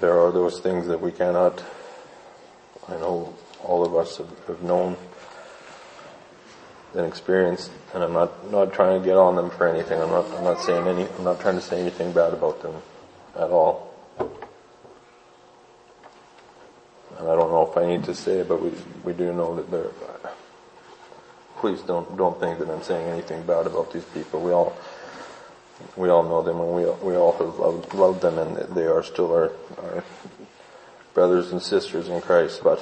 there 0.00 0.18
are 0.18 0.32
those 0.32 0.60
things 0.60 0.86
that 0.86 1.02
we 1.02 1.12
cannot 1.12 1.62
I 2.88 2.92
know 2.92 3.34
all 3.64 3.84
of 3.84 3.94
us 3.94 4.18
have, 4.18 4.46
have 4.46 4.62
known 4.62 4.96
and 6.94 7.06
experienced, 7.06 7.70
and 7.94 8.02
I'm 8.02 8.12
not, 8.12 8.50
not 8.50 8.72
trying 8.72 9.00
to 9.00 9.06
get 9.06 9.16
on 9.16 9.36
them 9.36 9.50
for 9.50 9.68
anything. 9.68 10.00
I'm 10.00 10.10
not, 10.10 10.26
I'm 10.32 10.44
not 10.44 10.60
saying 10.62 10.86
any, 10.86 11.06
I'm 11.06 11.24
not 11.24 11.40
trying 11.40 11.56
to 11.56 11.60
say 11.60 11.80
anything 11.80 12.12
bad 12.12 12.32
about 12.32 12.62
them 12.62 12.74
at 13.34 13.50
all. 13.50 13.94
And 17.18 17.28
I 17.28 17.34
don't 17.34 17.50
know 17.50 17.68
if 17.70 17.76
I 17.76 17.86
need 17.86 18.04
to 18.04 18.14
say 18.14 18.38
it, 18.38 18.48
but 18.48 18.62
we, 18.62 18.70
we 19.04 19.12
do 19.12 19.32
know 19.32 19.56
that 19.56 19.70
they're, 19.70 19.90
please 21.58 21.80
don't, 21.82 22.16
don't 22.16 22.38
think 22.40 22.58
that 22.60 22.70
I'm 22.70 22.82
saying 22.82 23.08
anything 23.08 23.42
bad 23.42 23.66
about 23.66 23.92
these 23.92 24.04
people. 24.04 24.40
We 24.40 24.52
all, 24.52 24.76
we 25.96 26.08
all 26.08 26.22
know 26.22 26.42
them 26.42 26.60
and 26.60 26.72
we, 26.72 26.84
we 27.06 27.16
all 27.16 27.32
have 27.32 27.58
loved, 27.58 27.92
loved 27.94 28.22
them 28.22 28.38
and 28.38 28.56
they 28.74 28.86
are 28.86 29.02
still 29.02 29.32
our, 29.32 29.52
our 29.82 30.04
brothers 31.12 31.52
and 31.52 31.60
sisters 31.60 32.08
in 32.08 32.20
Christ, 32.20 32.62
but 32.62 32.80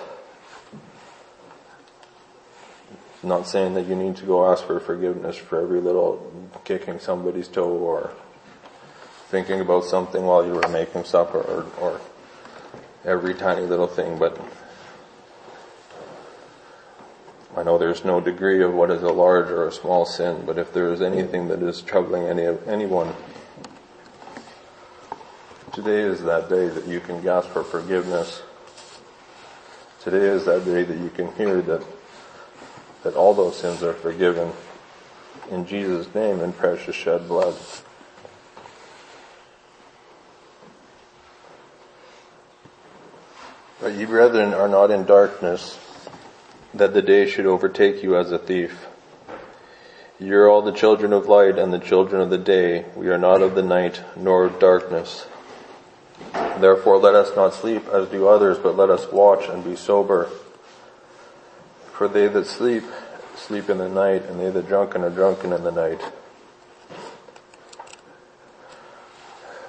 not 3.27 3.47
saying 3.47 3.75
that 3.75 3.87
you 3.87 3.95
need 3.95 4.17
to 4.17 4.25
go 4.25 4.51
ask 4.51 4.65
for 4.65 4.81
forgiveness 4.81 5.37
for 5.37 5.61
every 5.61 5.81
little 5.81 6.51
kicking 6.65 6.99
somebody's 6.99 7.49
toe 7.49 7.69
or 7.69 8.13
thinking 9.29 9.61
about 9.61 9.85
something 9.85 10.25
while 10.25 10.47
you 10.47 10.53
were 10.53 10.69
making 10.69 11.05
supper 11.05 11.41
or, 11.41 11.67
or 11.81 12.01
every 13.05 13.35
tiny 13.35 13.63
little 13.63 13.87
thing, 13.87 14.19
but 14.19 14.41
I 17.57 17.63
know 17.63 17.79
there's 17.79 18.05
no 18.05 18.21
degree 18.21 18.63
of 18.63 18.75
what 18.75 18.91
is 18.91 19.03
a 19.03 19.09
large 19.09 19.49
or 19.49 19.67
a 19.67 19.73
small 19.73 20.05
sin, 20.05 20.43
but 20.45 20.59
if 20.59 20.73
there 20.73 20.93
is 20.93 21.01
anything 21.01 21.49
that 21.49 21.63
is 21.63 21.81
troubling 21.81 22.25
any 22.25 22.45
of 22.45 22.69
anyone, 22.69 23.15
today 25.73 26.03
is 26.03 26.23
that 26.25 26.49
day 26.49 26.69
that 26.69 26.87
you 26.87 27.01
can 27.01 27.27
ask 27.27 27.49
for 27.49 27.65
forgiveness. 27.65 28.43
Today 30.03 30.27
is 30.27 30.45
that 30.45 30.65
day 30.65 30.85
that 30.85 30.99
you 30.99 31.09
can 31.09 31.33
hear 31.37 31.63
that 31.63 31.83
that 33.07 33.15
all 33.15 33.35
those 33.35 33.57
sins 33.57 33.85
are 33.85 33.93
forgiven 33.93 34.53
in 35.49 35.65
Jesus' 35.65 36.13
name 36.13 36.41
and 36.41 36.57
precious 36.57 36.97
shed 36.97 37.29
blood. 37.29 37.55
But 43.81 43.95
ye 43.95 44.07
brethren 44.07 44.53
are 44.53 44.67
not 44.67 44.91
in 44.91 45.05
darkness, 45.05 45.79
that 46.75 46.95
the 46.95 47.03
day 47.03 47.31
should 47.31 47.47
overtake 47.47 48.03
you 48.03 48.17
as 48.17 48.33
a 48.33 48.41
thief. 48.41 48.87
Ye 50.19 50.33
are 50.33 50.49
all 50.49 50.63
the 50.63 50.73
children 50.73 51.13
of 51.13 51.29
light 51.29 51.61
and 51.61 51.73
the 51.73 51.79
children 51.79 52.21
of 52.21 52.31
the 52.31 52.39
day. 52.39 52.87
We 52.97 53.07
are 53.11 53.19
not 53.19 53.41
of 53.41 53.55
the 53.55 53.63
night 53.63 54.03
nor 54.17 54.47
of 54.47 54.59
darkness. 54.59 55.29
Therefore 56.33 56.99
let 56.99 57.15
us 57.15 57.37
not 57.37 57.55
sleep 57.55 57.87
as 57.87 58.09
do 58.09 58.27
others, 58.27 58.59
but 58.59 58.77
let 58.77 58.91
us 58.91 59.13
watch 59.13 59.49
and 59.49 59.63
be 59.63 59.77
sober. 59.77 60.29
For 61.97 62.09
they 62.09 62.29
that 62.29 62.47
sleep, 62.47 62.85
sleep 63.37 63.71
in 63.71 63.79
the 63.79 63.89
night, 63.89 64.27
and 64.27 64.39
they 64.39 64.51
that 64.51 64.69
drunken 64.69 65.03
are 65.03 65.09
drunken 65.09 65.51
in 65.55 65.65
the 65.65 65.73
night. 65.73 66.03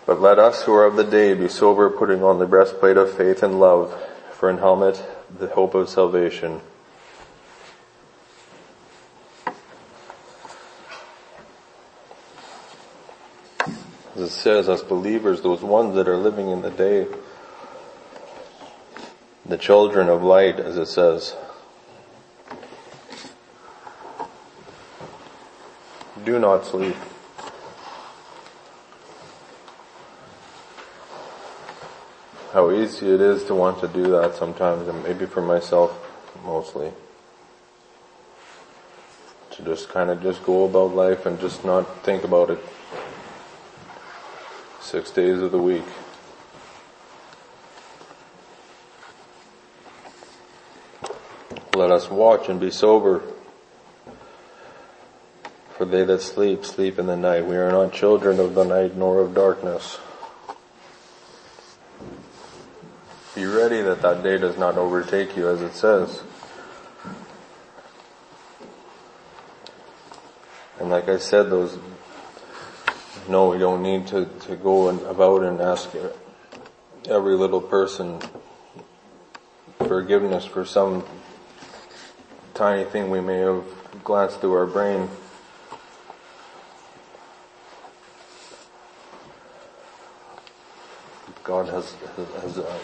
But 0.05 0.19
let 0.19 0.37
us 0.37 0.63
who 0.63 0.73
are 0.73 0.83
of 0.83 0.97
the 0.97 1.05
day 1.05 1.33
be 1.33 1.47
sober, 1.47 1.89
putting 1.89 2.23
on 2.23 2.39
the 2.39 2.45
breastplate 2.45 2.97
of 2.97 3.13
faith 3.13 3.43
and 3.43 3.61
love, 3.61 3.97
for 4.33 4.49
an 4.49 4.57
helmet, 4.57 5.01
the 5.39 5.47
hope 5.47 5.73
of 5.73 5.87
salvation. 5.87 6.59
As 14.15 14.21
it 14.21 14.29
says, 14.31 14.67
us 14.67 14.83
believers, 14.83 15.43
those 15.43 15.61
ones 15.61 15.95
that 15.95 16.09
are 16.09 16.17
living 16.17 16.49
in 16.49 16.61
the 16.61 16.71
day, 16.71 17.07
the 19.45 19.57
children 19.57 20.09
of 20.09 20.23
light, 20.23 20.59
as 20.59 20.77
it 20.77 20.87
says, 20.87 21.33
do 26.25 26.39
not 26.39 26.65
sleep. 26.65 26.95
How 32.53 32.71
easy 32.71 33.13
it 33.13 33.21
is 33.21 33.43
to 33.45 33.55
want 33.55 33.79
to 33.81 33.87
do 33.87 34.09
that 34.11 34.35
sometimes, 34.35 34.87
and 34.87 35.03
maybe 35.03 35.25
for 35.25 35.41
myself 35.41 35.91
mostly. 36.43 36.91
To 39.51 39.63
just 39.63 39.89
kind 39.89 40.09
of 40.09 40.21
just 40.23 40.43
go 40.43 40.65
about 40.65 40.95
life 40.95 41.25
and 41.25 41.39
just 41.39 41.65
not 41.65 42.03
think 42.03 42.23
about 42.23 42.49
it 42.49 42.59
six 44.81 45.11
days 45.11 45.41
of 45.41 45.51
the 45.51 45.57
week. 45.57 45.83
Let 51.75 51.91
us 51.91 52.09
watch 52.09 52.49
and 52.49 52.59
be 52.59 52.71
sober. 52.71 53.21
For 55.77 55.85
they 55.85 56.03
that 56.05 56.21
sleep, 56.21 56.65
sleep 56.65 56.97
in 56.97 57.05
the 57.05 57.15
night. 57.15 57.45
We 57.45 57.55
are 57.55 57.71
not 57.71 57.93
children 57.93 58.39
of 58.39 58.55
the 58.55 58.63
night 58.63 58.95
nor 58.95 59.21
of 59.21 59.35
darkness. 59.35 59.99
Be 63.35 63.45
ready 63.45 63.81
that 63.83 64.01
that 64.01 64.23
day 64.23 64.39
does 64.39 64.57
not 64.57 64.77
overtake 64.77 65.37
you 65.37 65.47
as 65.47 65.61
it 65.61 65.73
says. 65.73 66.23
And 70.79 70.89
like 70.89 71.07
I 71.07 71.19
said, 71.19 71.51
those 71.51 71.77
no, 73.29 73.49
we 73.49 73.59
don't 73.59 73.83
need 73.83 74.07
to, 74.07 74.25
to 74.25 74.55
go 74.55 74.87
and 74.87 75.01
about 75.01 75.43
and 75.43 75.59
ask 75.59 75.89
every 77.07 77.35
little 77.35 77.61
person 77.61 78.19
forgiveness 79.79 80.45
for 80.45 80.65
some 80.65 81.05
tiny 82.53 82.85
thing 82.85 83.09
we 83.09 83.21
may 83.21 83.39
have 83.39 83.63
glanced 84.03 84.39
through 84.39 84.53
our 84.53 84.65
brain. 84.65 85.09
Has, 91.67 91.93
has 92.41 92.57
a, 92.57 92.67
uh, 92.67 92.79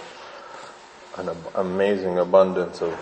an 1.18 1.30
amazing 1.56 2.18
abundance 2.18 2.82
of, 2.82 2.94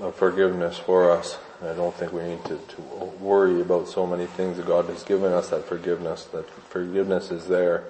of 0.00 0.14
forgiveness 0.14 0.78
for 0.78 1.10
us. 1.10 1.38
I 1.62 1.72
don't 1.72 1.94
think 1.94 2.12
we 2.12 2.22
need 2.22 2.44
to, 2.44 2.56
to 2.56 2.82
worry 3.20 3.60
about 3.60 3.88
so 3.88 4.06
many 4.06 4.26
things 4.26 4.58
that 4.58 4.66
God 4.66 4.86
has 4.86 5.02
given 5.02 5.32
us 5.32 5.48
that 5.48 5.64
forgiveness, 5.66 6.24
that 6.26 6.48
forgiveness 6.68 7.30
is 7.30 7.46
there. 7.46 7.84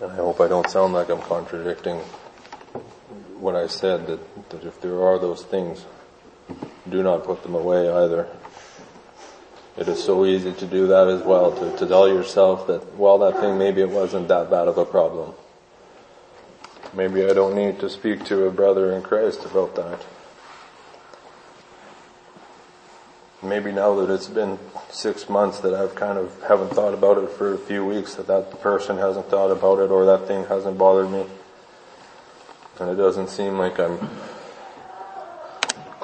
And 0.00 0.12
I 0.12 0.16
hope 0.16 0.40
I 0.40 0.48
don't 0.48 0.68
sound 0.68 0.92
like 0.92 1.08
I'm 1.08 1.20
contradicting 1.20 1.98
what 3.38 3.56
I 3.56 3.66
said, 3.66 4.06
that, 4.06 4.50
that 4.50 4.64
if 4.64 4.80
there 4.80 5.02
are 5.02 5.18
those 5.18 5.44
things, 5.44 5.86
do 6.88 7.02
not 7.02 7.24
put 7.24 7.42
them 7.42 7.54
away 7.54 7.90
either. 7.90 8.28
It 9.76 9.88
is 9.88 10.02
so 10.02 10.26
easy 10.26 10.52
to 10.52 10.66
do 10.66 10.88
that 10.88 11.08
as 11.08 11.22
well, 11.22 11.52
to, 11.52 11.76
to 11.78 11.86
tell 11.86 12.08
yourself 12.08 12.66
that, 12.66 12.96
well, 12.96 13.18
that 13.18 13.40
thing, 13.40 13.56
maybe 13.58 13.80
it 13.80 13.90
wasn't 13.90 14.28
that 14.28 14.50
bad 14.50 14.68
of 14.68 14.76
a 14.76 14.84
problem. 14.84 15.34
Maybe 16.92 17.24
I 17.24 17.32
don't 17.32 17.54
need 17.54 17.78
to 17.80 17.88
speak 17.88 18.24
to 18.26 18.46
a 18.46 18.50
brother 18.50 18.92
in 18.92 19.02
Christ 19.02 19.44
about 19.44 19.76
that. 19.76 20.04
Maybe 23.42 23.72
now 23.72 23.94
that 23.94 24.12
it's 24.12 24.26
been 24.26 24.58
six 24.90 25.28
months 25.28 25.60
that 25.60 25.72
I've 25.72 25.94
kind 25.94 26.18
of 26.18 26.42
haven't 26.42 26.74
thought 26.74 26.92
about 26.92 27.16
it 27.18 27.30
for 27.30 27.54
a 27.54 27.58
few 27.58 27.84
weeks, 27.84 28.16
that 28.16 28.26
that 28.26 28.60
person 28.60 28.98
hasn't 28.98 29.30
thought 29.30 29.50
about 29.50 29.78
it 29.78 29.90
or 29.90 30.04
that 30.04 30.26
thing 30.26 30.44
hasn't 30.46 30.76
bothered 30.76 31.10
me. 31.10 31.24
And 32.80 32.90
it 32.90 32.96
doesn't 32.96 33.28
seem 33.28 33.56
like 33.56 33.78
I'm 33.78 33.98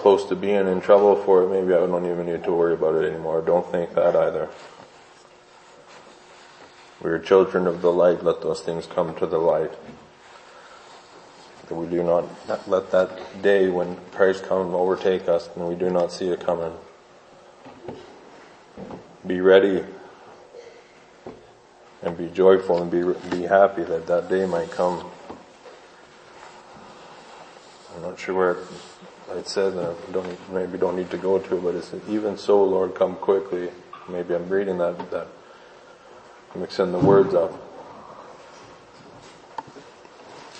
close 0.06 0.24
to 0.24 0.36
being 0.36 0.68
in 0.68 0.80
trouble 0.80 1.16
for 1.16 1.42
it. 1.42 1.48
Maybe 1.48 1.74
I 1.74 1.84
don't 1.84 2.06
even 2.06 2.26
need 2.26 2.44
to 2.44 2.52
worry 2.52 2.74
about 2.74 2.94
it 2.94 3.12
anymore. 3.12 3.42
Don't 3.42 3.68
think 3.72 3.92
that 3.94 4.14
either. 4.14 4.48
We 7.02 7.10
are 7.10 7.18
children 7.18 7.66
of 7.66 7.82
the 7.82 7.90
light. 7.90 8.22
Let 8.22 8.40
those 8.40 8.60
things 8.60 8.86
come 8.86 9.16
to 9.16 9.26
the 9.26 9.38
light 9.38 9.72
that 11.66 11.74
we 11.74 11.88
do 11.88 12.04
not 12.04 12.24
let 12.68 12.92
that 12.92 13.42
day 13.42 13.68
when 13.68 13.96
Christ 14.12 14.44
come 14.44 14.76
overtake 14.76 15.26
us 15.28 15.50
and 15.56 15.66
we 15.66 15.74
do 15.74 15.90
not 15.90 16.12
see 16.12 16.28
it 16.28 16.38
coming. 16.38 16.72
Be 19.26 19.40
ready 19.40 19.84
and 22.02 22.16
be 22.16 22.28
joyful 22.28 22.80
and 22.80 22.92
be, 22.92 23.02
be 23.36 23.42
happy 23.42 23.82
that 23.82 24.06
that 24.06 24.28
day 24.28 24.46
might 24.46 24.70
come. 24.70 25.04
I'm 27.96 28.02
not 28.02 28.20
sure 28.20 28.36
where 28.36 28.50
it 28.52 28.58
says, 29.48 29.74
and 29.74 29.86
I 29.86 30.12
don't, 30.12 30.52
maybe 30.52 30.78
don't 30.78 30.96
need 30.96 31.10
to 31.10 31.18
go 31.18 31.38
to, 31.38 31.56
but 31.56 31.74
it's 31.74 31.92
even 32.08 32.36
so, 32.36 32.62
Lord, 32.62 32.94
come 32.94 33.16
quickly. 33.16 33.70
Maybe 34.08 34.34
I'm 34.34 34.48
reading 34.48 34.78
that, 34.78 35.10
that 35.10 35.28
mixing 36.54 36.92
the 36.92 36.98
words 36.98 37.34
up. 37.34 37.52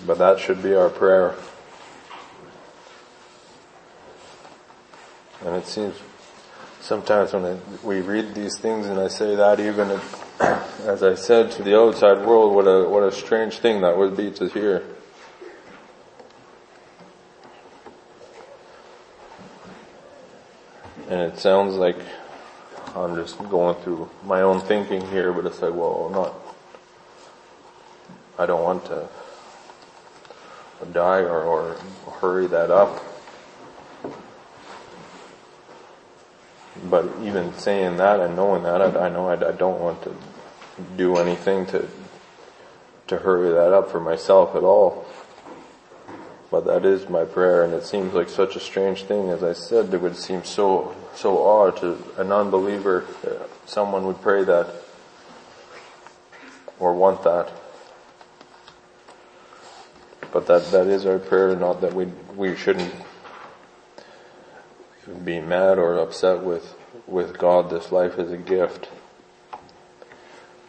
But 0.07 0.19
that 0.19 0.39
should 0.39 0.63
be 0.63 0.75
our 0.75 0.91
prayer. 0.91 1.35
And 5.45 5.55
it 5.57 5.67
seems 5.67 5.97
sometimes 6.81 7.33
when 7.33 7.61
we 7.83 8.01
read 8.01 8.35
these 8.35 8.59
things 8.59 8.87
and 8.87 8.99
I 8.99 9.09
say 9.09 9.35
that 9.37 9.61
even 9.61 9.91
if, 9.91 10.41
as 10.87 11.03
I 11.03 11.15
said 11.15 11.51
to 11.53 11.63
the 11.63 11.79
outside 11.79 12.27
world, 12.27 12.55
what 12.55 12.65
a, 12.65 12.89
what 12.89 13.03
a 13.03 13.13
strange 13.13 13.59
thing 13.59 13.81
that 13.83 13.97
would 13.97 14.17
be 14.17 14.31
to 14.33 14.49
hear. 14.49 14.83
And 21.09 21.21
it 21.21 21.39
sounds 21.39 21.75
like 21.75 21.97
I'm 22.95 23.15
just 23.15 23.39
going 23.49 23.77
through 23.83 24.11
my 24.25 24.43
own 24.43 24.61
thinking 24.61 25.07
here, 25.09 25.33
but 25.33 25.47
it's 25.47 25.63
like, 25.63 25.75
well, 25.75 26.11
not, 26.13 26.35
I 28.39 28.47
don't 28.47 28.63
want 28.63 28.87
to 28.87 29.09
die 30.93 31.21
or, 31.21 31.43
or 31.43 31.77
hurry 32.21 32.47
that 32.49 32.71
up. 32.71 33.03
But 36.85 37.09
even 37.23 37.55
saying 37.55 37.97
that 37.97 38.21
and 38.21 38.37
knowing 38.37 38.63
that, 38.65 38.83
I, 38.83 39.07
I 39.07 39.09
know 39.09 39.29
I, 39.29 39.35
I 39.35 39.53
don't 39.53 39.81
want 39.81 40.03
to 40.03 40.15
do 40.97 41.17
anything 41.17 41.67
to 41.67 41.89
to 43.09 43.19
hurry 43.19 43.51
that 43.51 43.73
up 43.73 43.91
for 43.91 44.01
myself 44.01 44.57
at 44.57 44.63
all. 44.63 45.07
But 46.51 46.65
that 46.67 46.85
is 46.85 47.09
my 47.09 47.25
prayer, 47.25 47.65
and 47.65 47.75
it 47.75 47.85
seems 47.85 48.15
like 48.15 48.29
such 48.29 48.55
a 48.55 48.61
strange 48.61 49.03
thing. 49.05 49.31
As 49.31 49.43
I 49.43 49.53
said, 49.53 49.93
it 49.93 50.01
would 50.01 50.17
seem 50.17 50.45
so 50.45 50.95
so 51.15 51.45
odd 51.45 51.77
to 51.79 51.99
an 52.19 52.31
unbeliever. 52.31 53.05
Uh, 53.27 53.47
someone 53.67 54.07
would 54.07 54.21
pray 54.21 54.45
that 54.45 54.69
or 56.79 56.95
want 56.95 57.25
that. 57.25 57.51
But 60.33 60.47
that 60.47 60.71
that 60.71 60.87
is 60.87 61.05
our 61.05 61.19
prayer. 61.19 61.57
Not 61.57 61.81
that 61.81 61.95
we 61.95 62.07
we 62.37 62.55
shouldn't 62.55 62.95
be 65.25 65.41
mad 65.41 65.79
or 65.79 65.99
upset 65.99 66.45
with 66.45 66.75
with 67.09 67.39
God. 67.39 67.71
This 67.71 67.91
life 67.91 68.19
is 68.19 68.31
a 68.31 68.37
gift. 68.37 68.89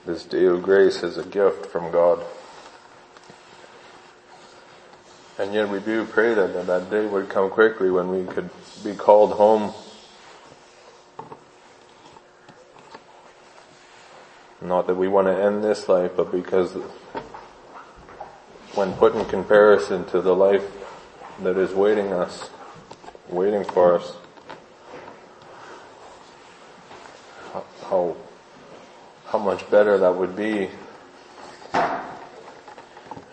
This 0.07 0.23
day 0.23 0.45
of 0.45 0.63
grace 0.63 1.03
is 1.03 1.17
a 1.17 1.25
gift 1.25 1.65
from 1.67 1.91
God. 1.91 2.23
And 5.39 5.54
yet 5.54 5.69
we 5.69 5.80
do 5.80 6.04
pray 6.06 6.34
that 6.34 6.65
that 6.65 6.89
day 6.89 7.06
would 7.06 7.30
come 7.30 7.52
quickly 7.52 7.91
when 7.91 8.10
we 8.10 8.26
could 8.34 8.50
be 8.84 8.95
called 8.95 9.34
home. 9.34 9.73
Not 14.62 14.88
that 14.88 14.95
we 14.95 15.08
want 15.08 15.28
to 15.28 15.36
end 15.36 15.63
this 15.63 15.88
life, 15.88 16.12
but 16.17 16.32
because 16.32 16.73
when 18.73 18.93
put 18.93 19.15
in 19.15 19.26
comparison 19.26 20.06
to 20.06 20.21
the 20.21 20.36
life 20.36 20.63
that 21.41 21.56
is 21.56 21.71
waiting 21.71 22.12
us, 22.12 22.50
waiting 23.30 23.63
for 23.63 24.00
us, 24.00 24.15
how 27.84 28.15
how 29.28 29.38
much 29.38 29.69
better 29.69 29.97
that 30.00 30.15
would 30.15 30.36
be. 30.36 30.69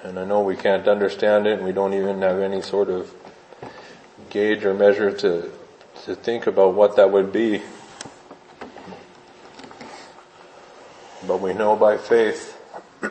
And 0.04 0.18
I 0.18 0.24
know 0.26 0.42
we 0.42 0.54
can't 0.54 0.86
understand 0.86 1.46
it 1.46 1.54
and 1.54 1.64
we 1.64 1.72
don't 1.72 1.94
even 1.94 2.20
have 2.20 2.38
any 2.38 2.60
sort 2.60 2.90
of 2.90 3.14
gauge 4.28 4.62
or 4.62 4.74
measure 4.74 5.10
to, 5.10 5.50
to 6.04 6.14
think 6.14 6.46
about 6.46 6.74
what 6.74 6.96
that 6.96 7.10
would 7.10 7.32
be. 7.32 7.62
But 11.26 11.40
we 11.40 11.54
know 11.54 11.74
by 11.74 11.96
faith, 11.96 12.54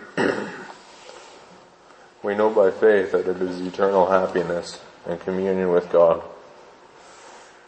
we 2.23 2.35
know 2.35 2.51
by 2.51 2.69
faith 2.69 3.11
that 3.13 3.27
it 3.27 3.41
is 3.41 3.59
eternal 3.61 4.11
happiness 4.11 4.79
and 5.07 5.19
communion 5.19 5.69
with 5.69 5.91
God. 5.91 6.21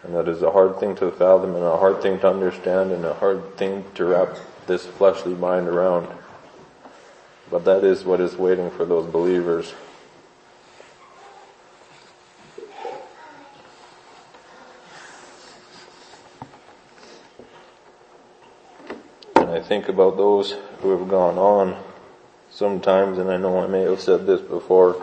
And 0.04 0.14
that 0.14 0.28
is 0.28 0.44
a 0.44 0.52
hard 0.52 0.80
thing 0.80 0.96
to 0.98 1.10
fathom 1.10 1.56
and 1.56 1.64
a 1.64 1.78
hard 1.78 2.04
thing 2.04 2.20
to 2.20 2.30
understand 2.30 2.92
and 2.92 3.04
a 3.04 3.16
hard 3.16 3.58
thing 3.58 3.86
to 3.96 4.06
wrap 4.06 4.38
this 4.68 4.86
fleshly 4.86 5.34
mind 5.34 5.68
around. 5.68 6.08
But 7.50 7.66
that 7.66 7.84
is 7.84 8.04
what 8.04 8.20
is 8.20 8.36
waiting 8.36 8.72
for 8.72 8.86
those 8.86 9.06
believers. 9.06 9.74
And 19.36 19.50
I 19.50 19.62
think 19.62 19.88
about 19.90 20.18
those 20.18 20.56
who 20.82 20.98
have 20.98 21.08
gone 21.08 21.38
on 21.38 21.82
sometimes, 22.50 23.20
and 23.20 23.30
I 23.30 23.38
know 23.38 23.60
I 23.60 23.68
may 23.68 23.82
have 23.82 24.00
said 24.00 24.26
this 24.26 24.42
before. 24.42 25.02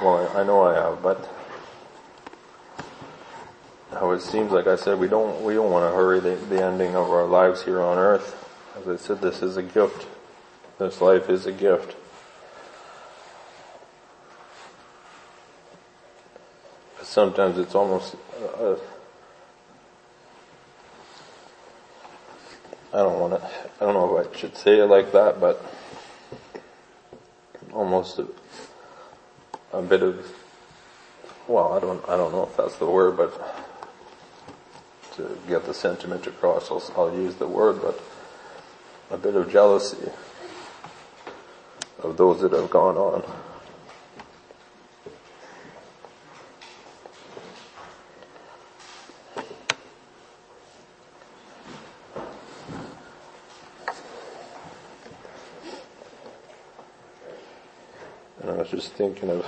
Well, 0.00 0.32
I 0.34 0.44
know 0.44 0.62
I 0.62 0.74
have, 0.74 1.02
but 1.02 1.28
how 3.92 4.12
it 4.12 4.20
seems 4.20 4.50
like 4.50 4.66
I 4.66 4.76
said 4.76 4.98
we 4.98 5.08
don't 5.08 5.44
we 5.44 5.52
don't 5.52 5.70
want 5.70 5.90
to 5.90 5.94
hurry 5.94 6.20
the, 6.20 6.36
the 6.36 6.64
ending 6.64 6.96
of 6.96 7.10
our 7.10 7.26
lives 7.26 7.62
here 7.62 7.82
on 7.82 7.98
earth. 7.98 8.49
As 8.78 8.88
I 8.88 8.96
said, 8.96 9.20
this 9.20 9.42
is 9.42 9.56
a 9.56 9.62
gift. 9.62 10.06
This 10.78 11.00
life 11.00 11.28
is 11.28 11.46
a 11.46 11.52
gift. 11.52 11.96
But 16.96 17.06
sometimes 17.06 17.58
it's 17.58 17.74
almost 17.74 18.14
uh, 18.58 18.76
I 22.92 22.98
don't 22.98 23.20
want 23.20 23.40
to. 23.40 23.48
I 23.80 23.84
don't 23.84 23.94
know 23.94 24.18
if 24.18 24.34
I 24.34 24.36
should 24.36 24.56
say 24.56 24.80
it 24.80 24.86
like 24.86 25.12
that, 25.12 25.40
but 25.40 25.64
almost 27.72 28.18
a, 28.18 28.26
a 29.72 29.80
bit 29.80 30.02
of 30.02 30.26
well, 31.46 31.72
I 31.72 31.80
don't 31.80 32.08
I 32.08 32.16
don't 32.16 32.32
know 32.32 32.44
if 32.44 32.56
that's 32.56 32.76
the 32.76 32.86
word, 32.86 33.16
but 33.16 33.66
to 35.16 35.38
get 35.48 35.66
the 35.66 35.74
sentiment 35.74 36.26
across, 36.26 36.70
I'll, 36.70 36.82
I'll 36.96 37.14
use 37.14 37.36
the 37.36 37.46
word, 37.46 37.80
but 37.82 38.00
a 39.10 39.16
bit 39.16 39.34
of 39.34 39.50
jealousy 39.50 40.10
of 42.02 42.16
those 42.16 42.40
that 42.40 42.52
have 42.52 42.70
gone 42.70 42.96
on. 42.96 43.22
And 58.40 58.50
I 58.50 58.54
was 58.54 58.70
just 58.70 58.92
thinking 58.92 59.30
of 59.30 59.44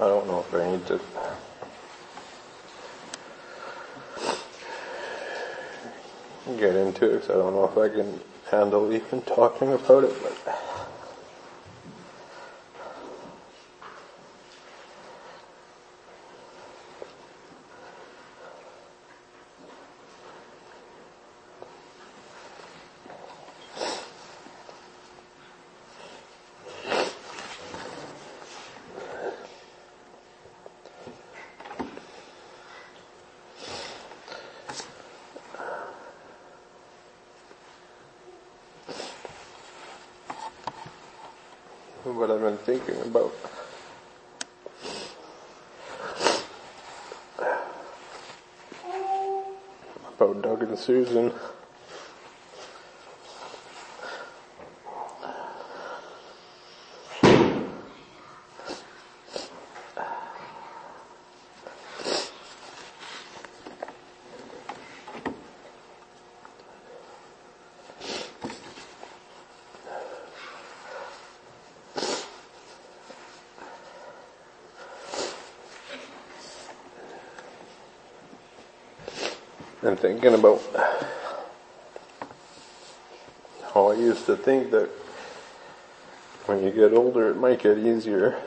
I 0.00 0.06
don't 0.06 0.28
know 0.28 0.38
if 0.38 0.54
I 0.54 0.70
need 0.70 0.86
to 0.86 1.00
get 6.56 6.76
I 7.28 7.32
don't 7.32 7.52
know 7.52 7.64
if 7.64 7.76
I 7.76 7.94
can 7.94 8.20
handle 8.50 8.90
even 8.90 9.20
talking 9.20 9.70
about 9.74 10.04
it, 10.04 10.14
but 10.22 10.58
what 42.18 42.30
I've 42.30 42.40
been 42.40 42.58
thinking 42.58 43.00
about. 43.02 43.32
About 50.16 50.42
Doug 50.42 50.62
and 50.62 50.77
Susan. 50.88 51.30
And 79.88 79.98
thinking 79.98 80.34
about 80.34 80.60
how 83.72 83.86
I 83.86 83.94
used 83.94 84.26
to 84.26 84.36
think 84.36 84.70
that 84.70 84.90
when 86.44 86.62
you 86.62 86.70
get 86.70 86.92
older 86.92 87.30
it 87.30 87.36
might 87.38 87.58
get 87.58 87.78
easier. 87.78 88.38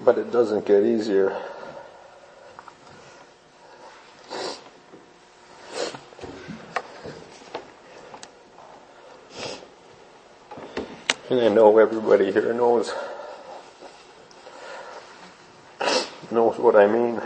But 0.00 0.16
it 0.16 0.32
doesn't 0.32 0.64
get 0.64 0.82
easier. 0.82 1.36
And 11.28 11.40
I 11.40 11.48
know 11.48 11.78
everybody 11.78 12.30
here 12.30 12.52
knows 12.54 12.94
knows 16.30 16.56
what 16.56 16.76
I 16.76 16.86
mean. 16.86 17.20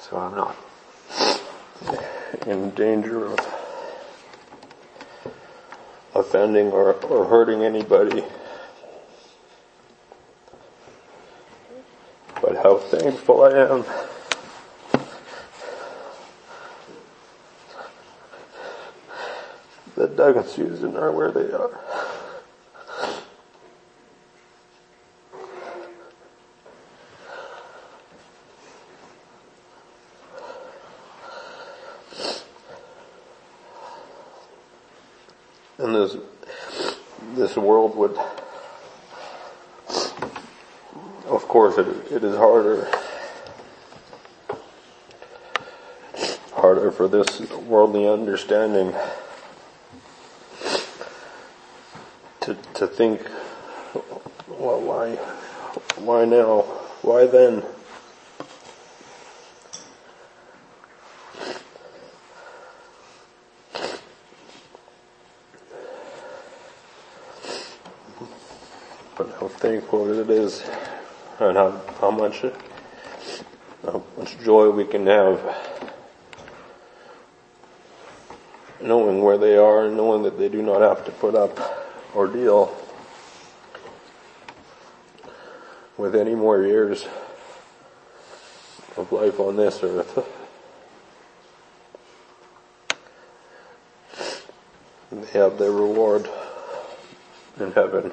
So 0.00 0.16
I'm 0.16 0.34
not 0.34 0.56
in 2.46 2.70
danger 2.70 3.26
of 3.26 3.38
offending 6.14 6.68
or, 6.68 6.94
or 6.94 7.26
hurting 7.26 7.62
anybody. 7.62 8.24
But 12.40 12.56
how 12.56 12.78
thankful 12.78 13.44
I 13.44 13.50
am 13.50 13.84
Doug 20.18 20.36
and 20.82 20.96
are 20.96 21.12
where 21.12 21.30
they 21.30 21.52
are. 21.52 21.78
And 35.78 35.94
this, 35.94 36.16
this 37.36 37.56
world 37.56 37.94
would, 37.94 38.18
of 41.28 41.46
course 41.46 41.78
it, 41.78 41.86
it 42.10 42.24
is 42.24 42.34
harder, 42.36 42.90
harder 46.54 46.90
for 46.90 47.06
this 47.06 47.38
worldly 47.68 48.08
understanding 48.08 48.92
to, 52.48 52.56
to 52.74 52.87
think, 52.98 53.20
well, 54.48 54.80
why, 54.80 55.14
why 56.02 56.24
now? 56.24 56.62
Why 57.02 57.26
then? 57.26 57.62
But 69.16 69.30
how 69.38 69.46
thankful 69.46 70.18
it 70.18 70.28
is 70.28 70.64
and 71.38 71.56
how, 71.56 71.80
how 72.00 72.10
much, 72.10 72.42
how 73.84 74.02
much 74.16 74.36
joy 74.40 74.70
we 74.70 74.84
can 74.84 75.06
have 75.06 75.38
knowing 78.80 79.22
where 79.22 79.38
they 79.38 79.56
are 79.56 79.86
and 79.86 79.96
knowing 79.96 80.24
that 80.24 80.36
they 80.36 80.48
do 80.48 80.62
not 80.62 80.80
have 80.80 81.04
to 81.04 81.12
put 81.12 81.36
up 81.36 81.60
ordeal 82.16 82.77
with 86.10 86.18
any 86.18 86.34
more 86.34 86.62
years 86.62 87.06
of 88.96 89.12
life 89.12 89.38
on 89.38 89.56
this 89.56 89.82
earth. 89.82 90.26
They 95.12 95.38
have 95.38 95.58
their 95.58 95.70
reward 95.70 96.26
in 97.60 97.72
heaven. 97.72 98.10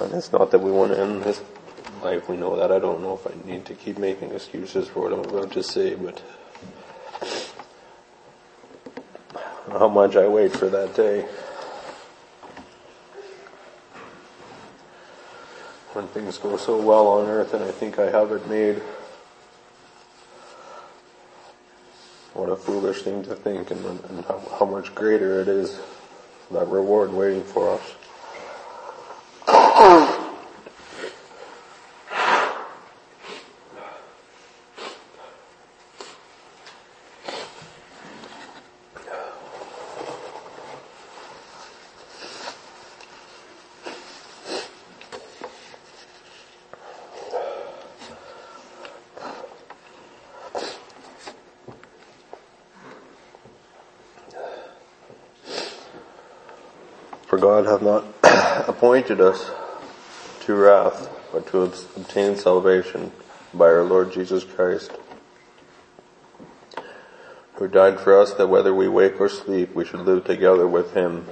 And 0.00 0.12
it's 0.12 0.30
not 0.30 0.50
that 0.50 0.58
we 0.58 0.70
want 0.70 0.92
to 0.92 1.00
end 1.00 1.22
this 1.22 1.40
life, 2.02 2.28
we 2.28 2.36
know 2.36 2.54
that. 2.56 2.70
I 2.70 2.78
don't 2.78 3.00
know 3.00 3.14
if 3.14 3.26
I 3.26 3.32
need 3.50 3.64
to 3.66 3.74
keep 3.74 3.96
making 3.96 4.32
excuses 4.32 4.88
for 4.88 5.08
what 5.08 5.14
I'm 5.14 5.20
about 5.20 5.52
to 5.52 5.62
say, 5.62 5.94
but 5.94 6.22
how 9.70 9.88
much 9.88 10.16
I 10.16 10.28
wait 10.28 10.52
for 10.52 10.68
that 10.68 10.94
day. 10.94 11.26
When 16.00 16.08
things 16.08 16.38
go 16.38 16.56
so 16.56 16.80
well 16.80 17.06
on 17.08 17.26
earth 17.26 17.52
and 17.52 17.62
I 17.62 17.70
think 17.70 17.98
I 17.98 18.10
have 18.10 18.32
it 18.32 18.48
made. 18.48 18.76
What 22.32 22.48
a 22.48 22.56
foolish 22.56 23.02
thing 23.02 23.22
to 23.24 23.34
think 23.34 23.70
and, 23.70 23.84
and 23.84 24.24
how, 24.24 24.42
how 24.58 24.64
much 24.64 24.94
greater 24.94 25.42
it 25.42 25.48
is, 25.48 25.78
that 26.52 26.66
reward 26.68 27.12
waiting 27.12 27.44
for 27.44 27.74
us. 27.74 27.82
For 57.30 57.38
God 57.64 57.82
hath 57.82 57.82
not 57.82 58.04
appointed 58.68 59.20
us 59.20 59.50
to 60.44 60.54
wrath, 60.54 61.10
but 61.30 61.46
to 61.48 61.62
obtain 61.62 62.34
salvation 62.36 63.12
by 63.52 63.66
our 63.66 63.84
Lord 63.84 64.12
Jesus 64.12 64.44
Christ, 64.44 64.90
who 67.56 67.68
died 67.68 68.00
for 68.00 68.18
us 68.18 68.32
that 68.34 68.46
whether 68.46 68.74
we 68.74 68.88
wake 68.88 69.20
or 69.20 69.28
sleep, 69.28 69.74
we 69.74 69.84
should 69.84 70.00
live 70.00 70.24
together 70.24 70.66
with 70.66 70.94
him. 70.94 71.26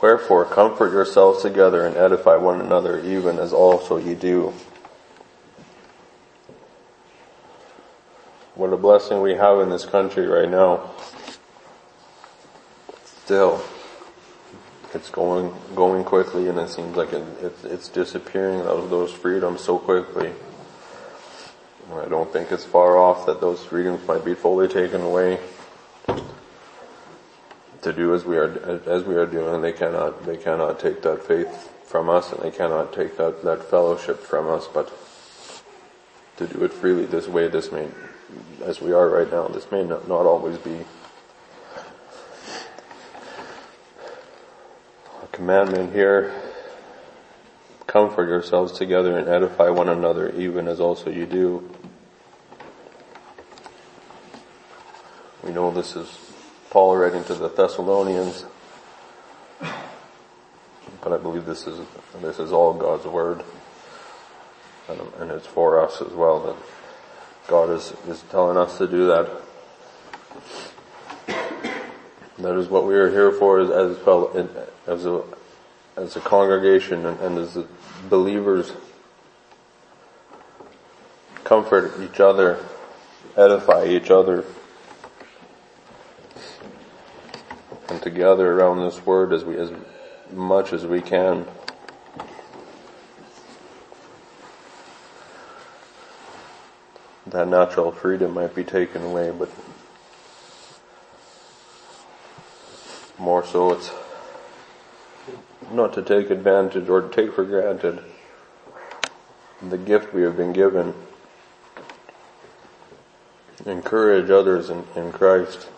Wherefore 0.00 0.44
comfort 0.44 0.92
yourselves 0.92 1.42
together 1.42 1.84
and 1.84 1.96
edify 1.96 2.36
one 2.36 2.60
another, 2.60 3.00
even 3.00 3.40
as 3.40 3.52
also 3.52 3.96
ye 3.96 4.14
do. 4.14 4.54
What 8.54 8.72
a 8.72 8.76
blessing 8.76 9.22
we 9.22 9.34
have 9.34 9.58
in 9.58 9.70
this 9.70 9.84
country 9.84 10.28
right 10.28 10.48
now. 10.48 10.92
Still, 13.34 13.60
it's 14.94 15.10
going 15.10 15.52
going 15.74 16.04
quickly, 16.04 16.46
and 16.46 16.56
it 16.56 16.68
seems 16.68 16.96
like 16.96 17.12
it, 17.12 17.24
it's 17.42 17.64
it's 17.64 17.88
disappearing 17.88 18.58
those 18.60 18.88
those 18.88 19.12
freedoms 19.12 19.60
so 19.60 19.76
quickly. 19.76 20.30
I 21.92 22.04
don't 22.04 22.32
think 22.32 22.52
it's 22.52 22.64
far 22.64 22.96
off 22.96 23.26
that 23.26 23.40
those 23.40 23.64
freedoms 23.64 24.06
might 24.06 24.24
be 24.24 24.34
fully 24.34 24.68
taken 24.68 25.00
away. 25.00 25.40
To 27.82 27.92
do 27.92 28.14
as 28.14 28.24
we 28.24 28.36
are 28.36 28.56
as 28.86 29.02
we 29.02 29.16
are 29.16 29.26
doing, 29.26 29.62
they 29.62 29.72
cannot 29.72 30.24
they 30.24 30.36
cannot 30.36 30.78
take 30.78 31.02
that 31.02 31.24
faith 31.24 31.72
from 31.84 32.08
us, 32.08 32.30
and 32.30 32.40
they 32.40 32.52
cannot 32.52 32.92
take 32.92 33.16
that 33.16 33.42
that 33.42 33.64
fellowship 33.64 34.20
from 34.20 34.48
us. 34.48 34.68
But 34.72 34.96
to 36.36 36.46
do 36.46 36.62
it 36.62 36.72
freely 36.72 37.06
this 37.06 37.26
way, 37.26 37.48
this 37.48 37.72
may, 37.72 37.88
as 38.62 38.80
we 38.80 38.92
are 38.92 39.08
right 39.08 39.28
now, 39.28 39.48
this 39.48 39.72
may 39.72 39.82
not, 39.82 40.06
not 40.06 40.24
always 40.24 40.56
be 40.58 40.84
commandment 45.34 45.92
here, 45.92 46.32
comfort 47.88 48.28
yourselves 48.28 48.72
together 48.72 49.18
and 49.18 49.28
edify 49.28 49.68
one 49.68 49.88
another 49.88 50.30
even 50.36 50.68
as 50.68 50.78
also 50.78 51.10
you 51.10 51.26
do. 51.26 51.68
We 55.42 55.52
know 55.52 55.72
this 55.72 55.96
is 55.96 56.08
Paul 56.70 56.96
writing 56.96 57.24
to 57.24 57.34
the 57.34 57.48
Thessalonians, 57.48 58.44
but 59.60 61.12
I 61.12 61.18
believe 61.18 61.44
this 61.44 61.66
is, 61.66 61.84
this 62.22 62.38
is 62.38 62.52
all 62.52 62.72
God's 62.72 63.04
word. 63.04 63.42
And, 64.88 65.00
and 65.18 65.30
it's 65.32 65.46
for 65.46 65.80
us 65.80 66.00
as 66.00 66.12
well 66.12 66.46
that 66.46 66.56
God 67.48 67.70
is, 67.70 67.92
is 68.06 68.22
telling 68.30 68.56
us 68.56 68.78
to 68.78 68.86
do 68.86 69.08
that. 69.08 69.28
That 72.38 72.56
is 72.58 72.68
what 72.68 72.84
we 72.84 72.94
are 72.94 73.10
here 73.10 73.30
for 73.30 73.60
as, 73.60 73.70
as 73.70 74.04
well, 74.04 74.48
as 74.86 75.06
a, 75.06 75.22
as 75.96 76.16
a 76.16 76.20
congregation 76.20 77.06
and, 77.06 77.20
and 77.20 77.38
as 77.38 77.56
believers 78.08 78.72
comfort 81.44 81.92
each 82.00 82.18
other, 82.18 82.58
edify 83.36 83.84
each 83.84 84.10
other, 84.10 84.44
and 87.88 88.02
together 88.02 88.52
around 88.52 88.80
this 88.80 89.04
word 89.06 89.32
as 89.32 89.44
we, 89.44 89.56
as 89.56 89.70
much 90.32 90.72
as 90.72 90.84
we 90.84 91.00
can. 91.00 91.46
That 97.26 97.46
natural 97.46 97.92
freedom 97.92 98.34
might 98.34 98.54
be 98.54 98.64
taken 98.64 99.02
away, 99.02 99.30
but 99.30 99.48
more 103.18 103.44
so 103.44 103.72
it's 103.72 103.90
not 105.70 105.92
to 105.94 106.02
take 106.02 106.30
advantage 106.30 106.88
or 106.88 107.02
to 107.02 107.08
take 107.08 107.34
for 107.34 107.44
granted 107.44 108.02
the 109.62 109.78
gift 109.78 110.12
we 110.12 110.22
have 110.22 110.36
been 110.36 110.52
given. 110.52 110.94
Encourage 113.66 114.30
others 114.30 114.68
in, 114.68 114.84
in 114.94 115.12
Christ. 115.12 115.68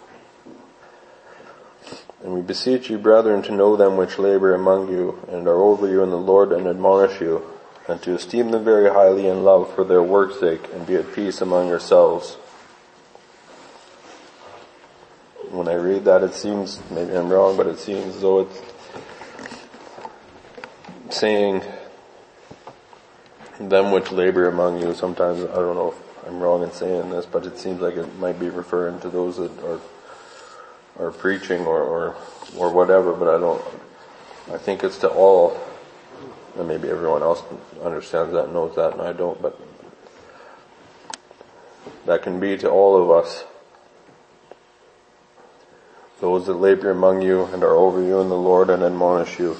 And 2.22 2.32
we 2.32 2.40
beseech 2.40 2.90
you, 2.90 2.98
brethren, 2.98 3.42
to 3.42 3.52
know 3.52 3.76
them 3.76 3.96
which 3.96 4.18
labor 4.18 4.54
among 4.54 4.88
you 4.90 5.20
and 5.28 5.46
are 5.46 5.60
over 5.60 5.86
you 5.86 6.02
in 6.02 6.10
the 6.10 6.16
Lord 6.16 6.50
and 6.50 6.66
admonish 6.66 7.20
you, 7.20 7.42
and 7.86 8.02
to 8.02 8.14
esteem 8.14 8.50
them 8.50 8.64
very 8.64 8.90
highly 8.90 9.28
in 9.28 9.44
love 9.44 9.72
for 9.74 9.84
their 9.84 10.02
work's 10.02 10.40
sake, 10.40 10.68
and 10.72 10.86
be 10.86 10.96
at 10.96 11.14
peace 11.14 11.40
among 11.40 11.68
yourselves. 11.68 12.36
When 15.50 15.68
I 15.68 15.74
read 15.74 16.04
that, 16.04 16.22
it 16.22 16.34
seems, 16.34 16.80
maybe 16.90 17.14
I'm 17.14 17.30
wrong, 17.30 17.56
but 17.56 17.66
it 17.66 17.78
seems 17.78 18.16
as 18.16 18.20
though 18.20 18.40
it's 18.40 18.60
saying, 21.16 21.62
them 23.60 23.90
which 23.90 24.10
labor 24.10 24.48
among 24.48 24.80
you. 24.80 24.94
Sometimes, 24.94 25.42
I 25.42 25.54
don't 25.54 25.76
know 25.76 25.92
if 25.92 26.26
I'm 26.26 26.40
wrong 26.40 26.62
in 26.62 26.72
saying 26.72 27.10
this, 27.10 27.26
but 27.26 27.46
it 27.46 27.58
seems 27.58 27.80
like 27.80 27.94
it 27.96 28.18
might 28.18 28.38
be 28.38 28.48
referring 28.48 29.00
to 29.00 29.08
those 29.08 29.36
that 29.36 29.52
are 29.64 29.80
or 30.98 31.10
preaching 31.12 31.66
or, 31.66 31.82
or, 31.82 32.16
or 32.56 32.72
whatever, 32.72 33.12
but 33.12 33.28
I 33.28 33.38
don't, 33.38 33.62
I 34.52 34.58
think 34.58 34.82
it's 34.82 34.98
to 34.98 35.08
all, 35.08 35.58
and 36.56 36.66
maybe 36.66 36.88
everyone 36.88 37.22
else 37.22 37.42
understands 37.82 38.32
that, 38.32 38.52
knows 38.52 38.74
that, 38.76 38.92
and 38.92 39.02
I 39.02 39.12
don't, 39.12 39.40
but 39.40 39.60
that 42.06 42.22
can 42.22 42.40
be 42.40 42.56
to 42.58 42.70
all 42.70 43.00
of 43.00 43.10
us. 43.10 43.44
Those 46.20 46.46
that 46.46 46.54
labor 46.54 46.90
among 46.90 47.22
you 47.22 47.44
and 47.44 47.62
are 47.62 47.74
over 47.74 48.02
you 48.02 48.20
in 48.20 48.28
the 48.28 48.36
Lord 48.36 48.70
and 48.70 48.82
admonish 48.82 49.38
you. 49.38 49.56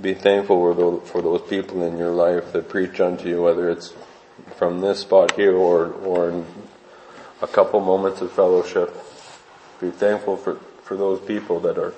Be 0.00 0.14
thankful 0.14 1.00
for 1.00 1.20
those 1.20 1.42
people 1.42 1.82
in 1.82 1.98
your 1.98 2.12
life 2.12 2.52
that 2.52 2.68
preach 2.68 3.00
unto 3.00 3.28
you, 3.28 3.42
whether 3.42 3.68
it's 3.68 3.94
from 4.56 4.80
this 4.80 5.00
spot 5.00 5.32
here 5.32 5.56
or, 5.56 5.86
or 5.92 6.30
in 6.30 6.46
a 7.42 7.48
couple 7.48 7.80
moments 7.80 8.20
of 8.20 8.30
fellowship. 8.30 8.94
Be 9.80 9.90
thankful 9.90 10.36
for, 10.36 10.54
for 10.82 10.96
those 10.96 11.20
people 11.20 11.58
that 11.60 11.78
are, 11.78 11.94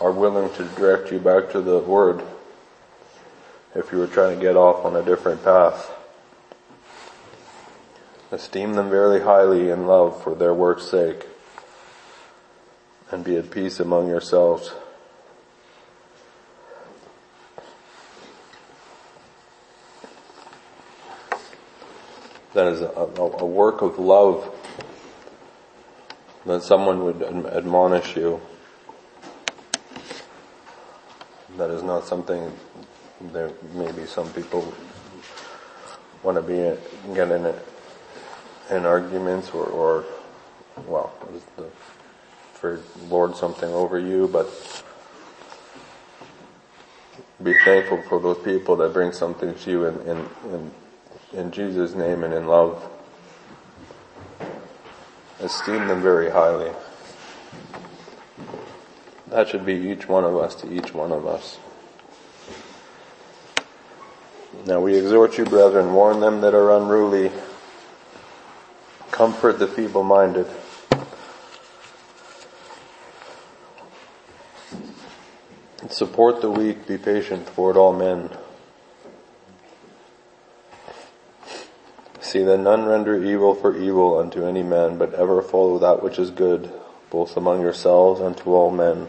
are 0.00 0.10
willing 0.10 0.52
to 0.54 0.64
direct 0.76 1.12
you 1.12 1.20
back 1.20 1.50
to 1.52 1.60
the 1.60 1.78
Word 1.78 2.20
if 3.76 3.92
you 3.92 3.98
were 3.98 4.08
trying 4.08 4.38
to 4.38 4.42
get 4.42 4.56
off 4.56 4.84
on 4.84 4.96
a 4.96 5.02
different 5.02 5.44
path. 5.44 5.90
Esteem 8.30 8.74
them 8.74 8.90
very 8.90 9.22
highly 9.22 9.70
in 9.70 9.86
love 9.86 10.22
for 10.22 10.34
their 10.34 10.54
work's 10.54 10.88
sake 10.88 11.26
and 13.10 13.22
be 13.24 13.36
at 13.36 13.50
peace 13.50 13.80
among 13.80 14.08
yourselves. 14.08 14.72
that 22.54 22.68
is 22.68 22.80
a, 22.80 22.86
a, 22.86 23.44
work 23.44 23.82
of 23.82 23.98
love 23.98 24.48
that 26.46 26.62
someone 26.62 27.04
would 27.04 27.20
admonish 27.46 28.16
you. 28.16 28.40
That 31.58 31.70
is 31.70 31.82
not 31.82 32.06
something 32.06 32.52
that 33.32 33.74
maybe 33.74 34.06
some 34.06 34.32
people 34.32 34.72
want 36.22 36.36
to 36.36 36.42
be 36.42 36.78
get 37.14 37.30
in, 37.30 37.52
in 38.70 38.86
arguments 38.86 39.50
or, 39.50 39.64
or 39.64 40.04
well, 40.86 41.12
the, 41.56 41.68
for 42.52 42.80
lord 43.08 43.36
something 43.36 43.70
over 43.70 43.98
you, 43.98 44.28
but 44.28 44.46
be 47.42 47.54
thankful 47.64 48.00
for 48.08 48.20
those 48.20 48.38
people 48.38 48.76
that 48.76 48.92
bring 48.92 49.12
something 49.12 49.54
to 49.54 49.70
you 49.70 49.84
in, 49.86 50.00
in, 50.02 50.28
in 50.52 50.70
in 51.34 51.50
Jesus' 51.50 51.94
name 51.94 52.22
and 52.22 52.32
in 52.32 52.46
love. 52.46 52.90
Esteem 55.40 55.88
them 55.88 56.00
very 56.00 56.30
highly. 56.30 56.70
That 59.28 59.48
should 59.48 59.66
be 59.66 59.74
each 59.74 60.08
one 60.08 60.24
of 60.24 60.36
us 60.36 60.54
to 60.56 60.72
each 60.72 60.94
one 60.94 61.10
of 61.10 61.26
us. 61.26 61.58
Now 64.64 64.80
we 64.80 64.96
exhort 64.96 65.36
you, 65.36 65.44
brethren, 65.44 65.92
warn 65.92 66.20
them 66.20 66.40
that 66.42 66.54
are 66.54 66.76
unruly, 66.76 67.32
comfort 69.14 69.60
the 69.60 69.68
feeble-minded. 69.68 70.44
Support 75.88 76.40
the 76.40 76.50
weak, 76.50 76.88
be 76.88 76.98
patient 76.98 77.46
toward 77.46 77.76
all 77.76 77.92
men. 77.92 78.28
See 82.20 82.42
that 82.42 82.58
none 82.58 82.86
render 82.86 83.22
evil 83.22 83.54
for 83.54 83.76
evil 83.76 84.18
unto 84.18 84.44
any 84.44 84.64
man, 84.64 84.98
but 84.98 85.14
ever 85.14 85.40
follow 85.42 85.78
that 85.78 86.02
which 86.02 86.18
is 86.18 86.32
good, 86.32 86.72
both 87.10 87.36
among 87.36 87.60
yourselves 87.60 88.20
and 88.20 88.36
to 88.38 88.52
all 88.52 88.72
men. 88.72 89.06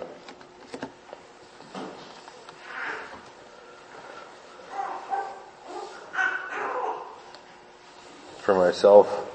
For 8.38 8.54
myself, 8.54 9.35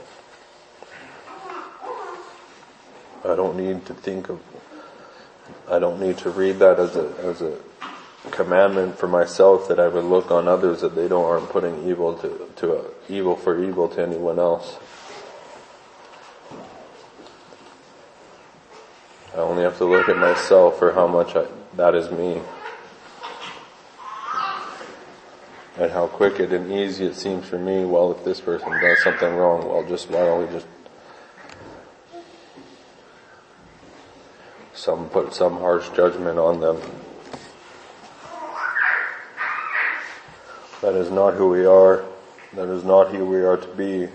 I 3.31 3.37
don't 3.37 3.57
need 3.57 3.87
to 3.87 3.95
think 3.95 4.29
of, 4.29 4.41
I 5.69 5.79
don't 5.79 6.01
need 6.01 6.19
to 6.19 6.31
read 6.31 6.59
that 6.59 6.79
as 6.81 6.97
a, 6.97 7.15
as 7.23 7.43
a 7.43 7.59
commandment 8.31 8.99
for 8.99 9.09
myself 9.09 9.69
that 9.69 9.79
I 9.79 9.89
would 9.89 10.05
look 10.05 10.31
on 10.31 10.49
others 10.49 10.81
that 10.81 10.95
they 10.95 11.09
don't 11.09 11.25
aren't 11.25 11.49
putting 11.49 11.89
evil 11.89 12.15
to, 12.19 12.51
to 12.57 12.85
evil 13.09 13.37
for 13.37 13.63
evil 13.63 13.89
to 13.89 14.03
anyone 14.03 14.39
else. 14.39 14.79
I 19.33 19.39
only 19.39 19.63
have 19.63 19.79
to 19.79 19.85
look 19.85 20.09
at 20.09 20.17
myself 20.17 20.79
for 20.79 20.93
how 20.93 21.07
much 21.07 21.37
I, 21.37 21.47
that 21.77 21.95
is 21.95 22.11
me. 22.11 22.41
And 25.79 25.91
how 25.93 26.09
quick 26.09 26.41
it 26.41 26.53
and 26.53 26.71
easy 26.73 27.07
it 27.07 27.15
seems 27.15 27.47
for 27.47 27.59
me, 27.59 27.85
well, 27.85 28.11
if 28.11 28.25
this 28.25 28.41
person 28.41 28.71
does 28.81 29.01
something 29.03 29.35
wrong, 29.35 29.67
well, 29.67 29.87
just, 29.89 30.11
why 30.11 30.19
don't 30.25 30.47
we 30.47 30.53
just 30.53 30.67
some 34.81 35.09
put 35.11 35.35
some 35.35 35.59
harsh 35.59 35.89
judgment 35.91 36.39
on 36.39 36.61
them 36.61 36.81
That 40.81 40.95
is 40.95 41.11
not 41.11 41.35
who 41.35 41.51
we 41.51 41.67
are. 41.67 42.07
That 42.55 42.69
is 42.69 42.85
not 42.85 43.09
who 43.09 43.27
we 43.27 43.37
are 43.43 43.59
to 43.59 43.69
be. 43.75 44.09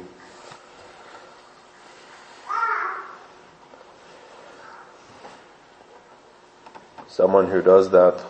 Someone 7.08 7.52
who 7.52 7.62
does 7.62 7.92
that, 7.92 8.26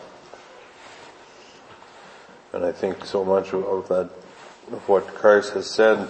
and 2.54 2.66
I 2.66 2.72
think 2.72 3.06
so 3.06 3.24
much 3.24 3.54
of 3.54 3.88
that, 3.88 4.10
of 4.72 4.88
what 4.88 5.08
Christ 5.08 5.54
has 5.54 5.68
said, 5.68 6.08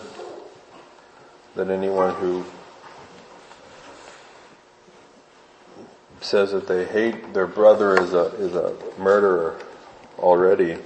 that 1.55 1.69
anyone 1.69 2.15
who 2.15 2.43
says 6.35 6.51
that 6.51 6.67
they 6.67 6.83
hate 6.83 7.33
their 7.33 7.47
brother 7.47 7.97
is 7.97 8.13
a, 8.13 8.25
is 8.35 8.55
a 8.55 8.75
murderer 8.99 9.57
already. 10.19 10.77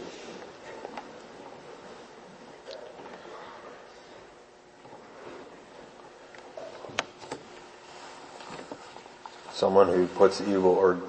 someone 9.52 9.88
who 9.88 10.06
puts 10.06 10.40
evil 10.40 10.72
or 10.72 11.02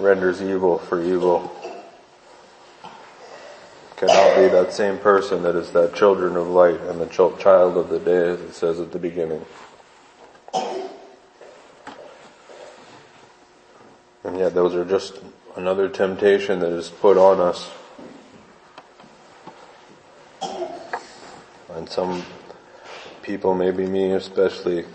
renders 0.00 0.42
evil 0.42 0.78
for 0.78 1.00
evil 1.00 1.50
cannot 3.96 4.36
be 4.36 4.48
that 4.48 4.72
same 4.72 4.98
person 4.98 5.44
that 5.44 5.54
is 5.54 5.70
that 5.70 5.94
children 5.94 6.36
of 6.36 6.48
light 6.48 6.80
and 6.80 7.00
the 7.00 7.06
child 7.38 7.76
of 7.76 7.88
the 7.88 8.00
day 8.00 8.30
as 8.30 8.40
it 8.40 8.52
says 8.52 8.80
at 8.80 8.90
the 8.90 8.98
beginning. 8.98 9.46
And 14.26 14.36
yet 14.38 14.45
those 14.56 14.74
are 14.74 14.84
just 14.84 15.20
another 15.54 15.88
temptation 15.88 16.58
that 16.60 16.72
is 16.72 16.88
put 16.88 17.16
on 17.16 17.40
us 17.40 17.70
And 21.76 21.86
some 21.90 22.24
people, 23.20 23.54
maybe 23.54 23.86
me 23.86 24.12
especially, 24.12 24.86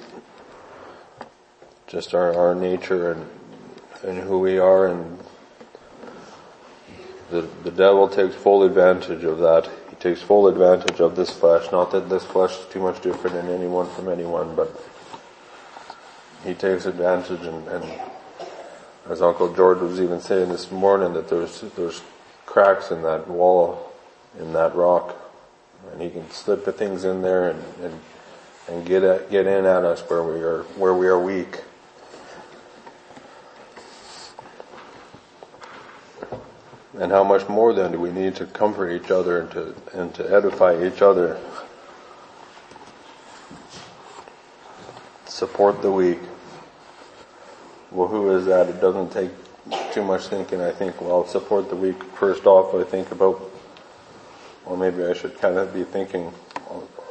just 1.85 2.15
our, 2.15 2.35
our 2.35 2.55
nature 2.55 3.11
and, 3.11 3.29
and 4.03 4.17
who 4.23 4.39
we 4.39 4.57
are 4.57 4.87
and 4.87 5.19
the, 7.29 7.41
the 7.63 7.69
devil 7.71 8.09
takes 8.09 8.33
full 8.33 8.63
advantage 8.63 9.23
of 9.23 9.37
that. 9.37 9.69
He 9.91 9.95
takes 9.97 10.23
full 10.23 10.47
advantage 10.47 10.99
of 10.99 11.15
this 11.15 11.29
flesh. 11.29 11.71
Not 11.71 11.91
that 11.91 12.09
this 12.09 12.25
flesh 12.25 12.59
is 12.59 12.65
too 12.65 12.81
much 12.81 12.99
different 13.01 13.35
in 13.35 13.47
anyone 13.47 13.87
from 13.91 14.09
anyone, 14.09 14.55
but 14.55 14.75
he 16.43 16.55
takes 16.55 16.87
advantage 16.87 17.45
and, 17.45 17.67
and 17.67 18.10
as 19.11 19.21
Uncle 19.21 19.53
George 19.53 19.79
was 19.79 19.99
even 19.99 20.21
saying 20.21 20.47
this 20.47 20.71
morning 20.71 21.13
that 21.13 21.27
there's, 21.27 21.61
there's 21.75 22.01
cracks 22.45 22.91
in 22.91 23.01
that 23.01 23.27
wall, 23.27 23.91
in 24.39 24.53
that 24.53 24.73
rock, 24.73 25.17
and 25.91 26.01
he 26.01 26.09
can 26.09 26.29
slip 26.31 26.63
the 26.63 26.71
things 26.71 27.03
in 27.03 27.21
there 27.21 27.49
and, 27.49 27.61
and, 27.83 27.99
and 28.69 28.85
get 28.85 29.03
at, 29.03 29.29
get 29.29 29.45
in 29.45 29.65
at 29.65 29.83
us 29.83 29.99
where 30.09 30.23
we 30.23 30.41
are, 30.41 30.63
where 30.77 30.93
we 30.93 31.07
are 31.07 31.19
weak. 31.19 31.59
And 36.97 37.11
how 37.11 37.25
much 37.25 37.49
more 37.49 37.73
then 37.73 37.91
do 37.91 37.99
we 37.99 38.11
need 38.11 38.35
to 38.37 38.45
comfort 38.45 38.91
each 38.91 39.11
other 39.11 39.41
and 39.41 39.51
to, 39.51 39.75
and 39.93 40.15
to 40.15 40.33
edify 40.33 40.81
each 40.85 41.01
other? 41.01 41.37
Support 45.25 45.81
the 45.81 45.91
weak. 45.91 46.19
Well, 47.91 48.07
who 48.07 48.31
is 48.31 48.45
that? 48.45 48.69
It 48.69 48.79
doesn't 48.79 49.11
take 49.11 49.31
too 49.91 50.03
much 50.03 50.27
thinking. 50.27 50.61
I 50.61 50.71
think, 50.71 51.01
well, 51.01 51.25
support 51.27 51.69
the 51.69 51.75
weak. 51.75 52.01
First 52.03 52.45
off, 52.45 52.73
I 52.73 52.83
think 52.83 53.11
about, 53.11 53.41
well, 54.65 54.77
maybe 54.77 55.03
I 55.03 55.13
should 55.13 55.37
kind 55.39 55.57
of 55.57 55.73
be 55.73 55.83
thinking 55.83 56.33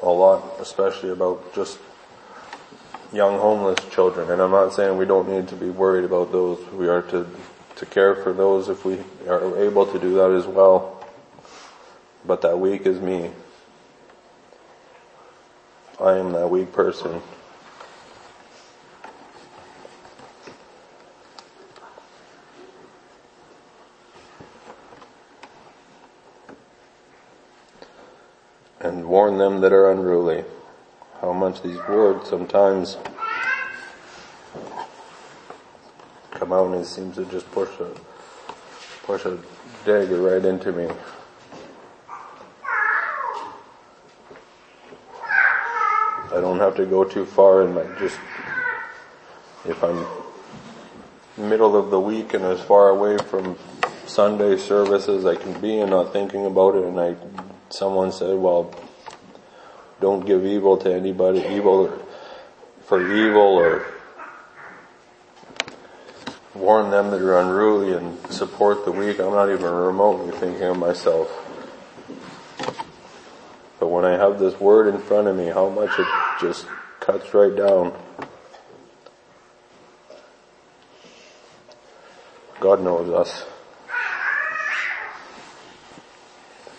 a 0.03 0.09
lot, 0.09 0.43
especially 0.59 1.11
about 1.11 1.55
just 1.55 1.79
young 3.13 3.39
homeless 3.39 3.79
children. 3.91 4.31
And 4.31 4.41
I'm 4.41 4.53
not 4.53 4.73
saying 4.73 4.97
we 4.97 5.05
don't 5.05 5.29
need 5.29 5.49
to 5.49 5.57
be 5.57 5.69
worried 5.69 6.05
about 6.05 6.33
those. 6.33 6.59
We 6.73 6.89
are 6.89 7.03
to 7.03 7.27
to 7.77 7.87
care 7.87 8.15
for 8.15 8.35
those 8.35 8.69
if 8.69 8.85
we 8.85 8.99
are 9.27 9.57
able 9.59 9.87
to 9.87 9.99
do 9.99 10.15
that 10.15 10.31
as 10.33 10.47
well. 10.47 11.03
But 12.27 12.43
that 12.43 12.59
weak 12.59 12.85
is 12.85 13.01
me. 13.01 13.31
I 15.99 16.19
am 16.19 16.33
that 16.33 16.49
weak 16.51 16.73
person. 16.73 17.23
And 28.81 29.00
warn 29.11 29.39
them 29.39 29.61
that 29.61 29.73
are 29.73 29.91
unruly. 29.91 30.45
How 31.21 31.33
much 31.33 31.63
these 31.63 31.79
words 31.89 32.29
sometimes 32.29 32.97
come 36.31 36.53
out 36.53 36.69
and 36.69 36.79
he 36.79 36.85
seems 36.85 37.17
to 37.17 37.25
just 37.25 37.51
push 37.51 37.69
a 37.81 37.91
push 39.03 39.25
a 39.25 39.37
dagger 39.85 40.23
right 40.23 40.45
into 40.45 40.71
me. 40.71 40.89
I 46.33 46.41
don't 46.41 46.61
have 46.61 46.77
to 46.77 46.87
go 46.87 47.03
too 47.03 47.27
far 47.27 47.63
and 47.63 47.75
like 47.75 47.99
just 47.99 48.17
if 49.65 49.83
I'm 49.83 50.07
middle 51.37 51.77
of 51.77 51.91
the 51.91 51.99
week 51.99 52.33
and 52.33 52.45
as 52.45 52.61
far 52.61 52.91
away 52.91 53.19
from 53.19 53.59
Sunday 54.07 54.57
services 54.57 55.27
I 55.27 55.35
can 55.35 55.61
be 55.61 55.81
and 55.81 55.91
not 55.91 56.13
thinking 56.13 56.47
about 56.47 56.77
it 56.77 56.85
and 56.85 57.01
I 57.01 57.17
someone 57.71 58.13
said, 58.13 58.39
well, 58.39 58.73
don't 60.01 60.25
give 60.27 60.45
evil 60.45 60.77
to 60.79 60.93
anybody, 60.93 61.45
evil 61.49 61.89
for 62.87 63.01
evil 63.15 63.43
or 63.43 63.85
warn 66.55 66.91
them 66.91 67.11
that 67.11 67.21
are 67.21 67.39
unruly 67.39 67.93
and 67.93 68.19
support 68.33 68.85
the 68.85 68.93
weak. 68.93 69.19
I'm 69.21 69.33
not 69.33 69.51
even 69.51 69.71
remotely 69.71 70.37
thinking 70.39 70.65
of 70.65 70.79
myself. 70.79 71.29
But 73.79 73.89
when 73.89 74.05
I 74.05 74.13
have 74.13 74.39
this 74.39 74.59
word 74.61 74.93
in 74.95 75.01
front 75.01 75.29
of 75.29 75.37
me, 75.37 75.47
how 75.47 75.69
much 75.69 75.91
it 75.99 76.07
just 76.41 76.67
cuts 77.01 77.33
right 77.33 77.55
down. 77.55 77.97
God 82.61 82.83
knows 82.83 83.09
us. 83.11 83.45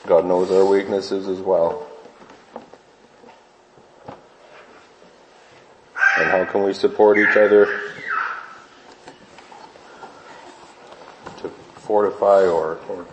God 0.06 0.26
knows 0.26 0.52
our 0.52 0.66
weaknesses 0.66 1.28
as 1.28 1.40
well. 1.40 1.91
And 6.22 6.30
how 6.30 6.46
can 6.46 6.62
we 6.62 6.72
support 6.72 7.18
each 7.18 7.36
other? 7.36 7.66
To 11.40 11.50
fortify 11.78 12.46
or, 12.46 12.78
or 12.88 13.08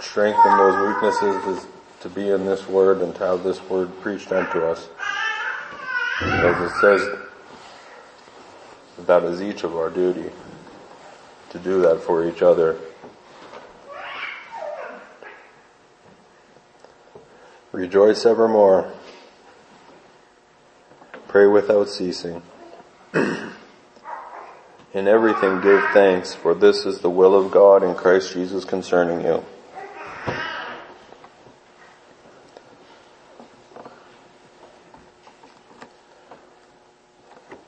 strengthen 0.00 0.56
those 0.56 0.88
weaknesses 0.88 1.58
is 1.58 1.66
to 2.00 2.08
be 2.08 2.30
in 2.30 2.46
this 2.46 2.66
word 2.66 3.02
and 3.02 3.14
to 3.16 3.26
have 3.26 3.44
this 3.44 3.62
word 3.68 3.90
preached 4.00 4.32
unto 4.32 4.60
us. 4.60 4.88
As 6.22 6.72
it 6.72 6.74
says, 6.80 7.18
that 9.00 9.24
is 9.24 9.42
each 9.42 9.62
of 9.62 9.76
our 9.76 9.90
duty 9.90 10.30
to 11.50 11.58
do 11.58 11.82
that 11.82 12.00
for 12.00 12.26
each 12.26 12.40
other. 12.40 12.78
Rejoice 17.72 18.24
evermore. 18.24 18.90
Pray 21.28 21.46
without 21.46 21.90
ceasing. 21.90 22.40
In 24.94 25.08
everything 25.08 25.60
give 25.60 25.82
thanks, 25.92 26.34
for 26.34 26.54
this 26.54 26.84
is 26.84 26.98
the 27.00 27.10
will 27.10 27.34
of 27.34 27.52
God 27.52 27.82
in 27.82 27.94
Christ 27.94 28.32
Jesus 28.32 28.64
concerning 28.64 29.24
you. 29.24 29.44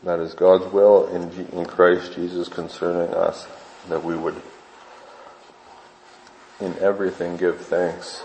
That 0.02 0.20
is 0.20 0.34
God's 0.34 0.72
will 0.72 1.08
in, 1.08 1.30
in 1.52 1.66
Christ 1.66 2.14
Jesus 2.14 2.48
concerning 2.48 3.12
us, 3.14 3.46
that 3.88 4.04
we 4.04 4.16
would 4.16 4.40
in 6.60 6.76
everything 6.78 7.36
give 7.36 7.60
thanks. 7.60 8.22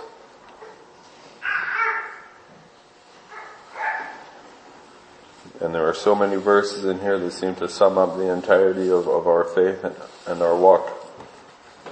And 5.72 5.78
there 5.78 5.88
are 5.88 5.94
so 5.94 6.14
many 6.14 6.36
verses 6.36 6.84
in 6.84 7.00
here 7.00 7.18
that 7.18 7.32
seem 7.32 7.56
to 7.56 7.70
sum 7.70 7.98
up 7.98 8.18
the 8.18 8.30
entirety 8.30 8.90
of, 8.92 9.08
of 9.08 9.26
our 9.26 9.46
faith 9.46 9.86
and, 9.86 9.96
and 10.28 10.42
our 10.42 10.54
walk. 10.54 10.92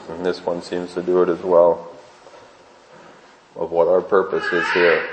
And 0.10 0.26
this 0.26 0.46
one 0.46 0.62
seems 0.62 0.94
to 0.96 1.02
do 1.02 1.24
it 1.24 1.30
as 1.30 1.42
well. 1.42 1.90
Of 3.56 3.72
what 3.72 3.88
our 3.88 4.02
purpose 4.02 4.44
is 4.52 4.70
here. 4.74 5.08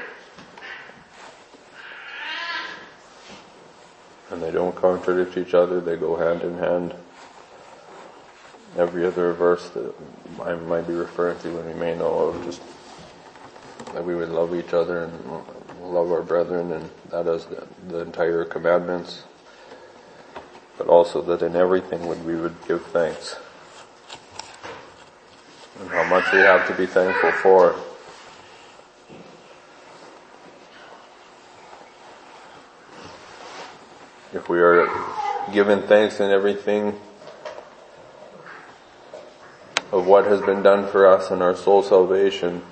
And 4.33 4.43
they 4.43 4.51
don't 4.51 4.75
contradict 4.75 5.37
each 5.37 5.55
other, 5.55 5.81
they 5.81 5.95
go 5.95 6.17
hand 6.17 6.43
in 6.43 6.59
hand. 6.59 6.93
Every 8.77 9.07
other 9.07 9.33
verse 9.33 9.69
that 9.69 9.95
I 10.43 10.57
might 10.57 10.89
be 10.89 10.95
referring 10.95 11.39
to 11.39 11.61
and 11.61 11.69
we 11.73 11.75
may 11.79 11.97
know 11.97 12.31
of 12.31 12.45
just 12.45 12.61
that 13.93 14.05
we 14.05 14.17
would 14.17 14.31
love 14.31 14.57
each 14.57 14.73
other 14.73 15.05
and 15.05 15.56
love 15.83 16.11
our 16.11 16.23
brethren, 16.23 16.73
and 16.73 16.91
that 17.11 17.27
is 17.27 17.47
the, 17.47 17.67
the 17.89 17.99
entire 18.01 18.45
commandments. 18.45 19.25
But 20.79 20.89
also 20.89 21.23
that 21.23 21.43
in 21.43 21.57
everything 21.57 22.07
we 22.27 22.37
would 22.37 22.57
give 22.67 22.85
thanks. 22.87 23.37
And 25.81 25.89
how 25.89 26.05
much 26.09 26.31
we 26.33 26.39
have 26.39 26.67
to 26.69 26.75
be 26.75 26.87
thankful 26.87 27.33
for. 27.33 27.77
If 34.33 34.49
we 34.49 34.59
are 34.61 34.89
given 35.53 35.83
thanks 35.83 36.21
in 36.21 36.31
everything 36.31 36.99
of 39.93 40.07
what 40.07 40.27
has 40.27 40.41
been 40.43 40.63
done 40.63 40.87
for 40.89 41.07
us 41.07 41.31
in 41.31 41.41
our 41.41 41.57
soul 41.57 41.83
salvation, 41.83 42.63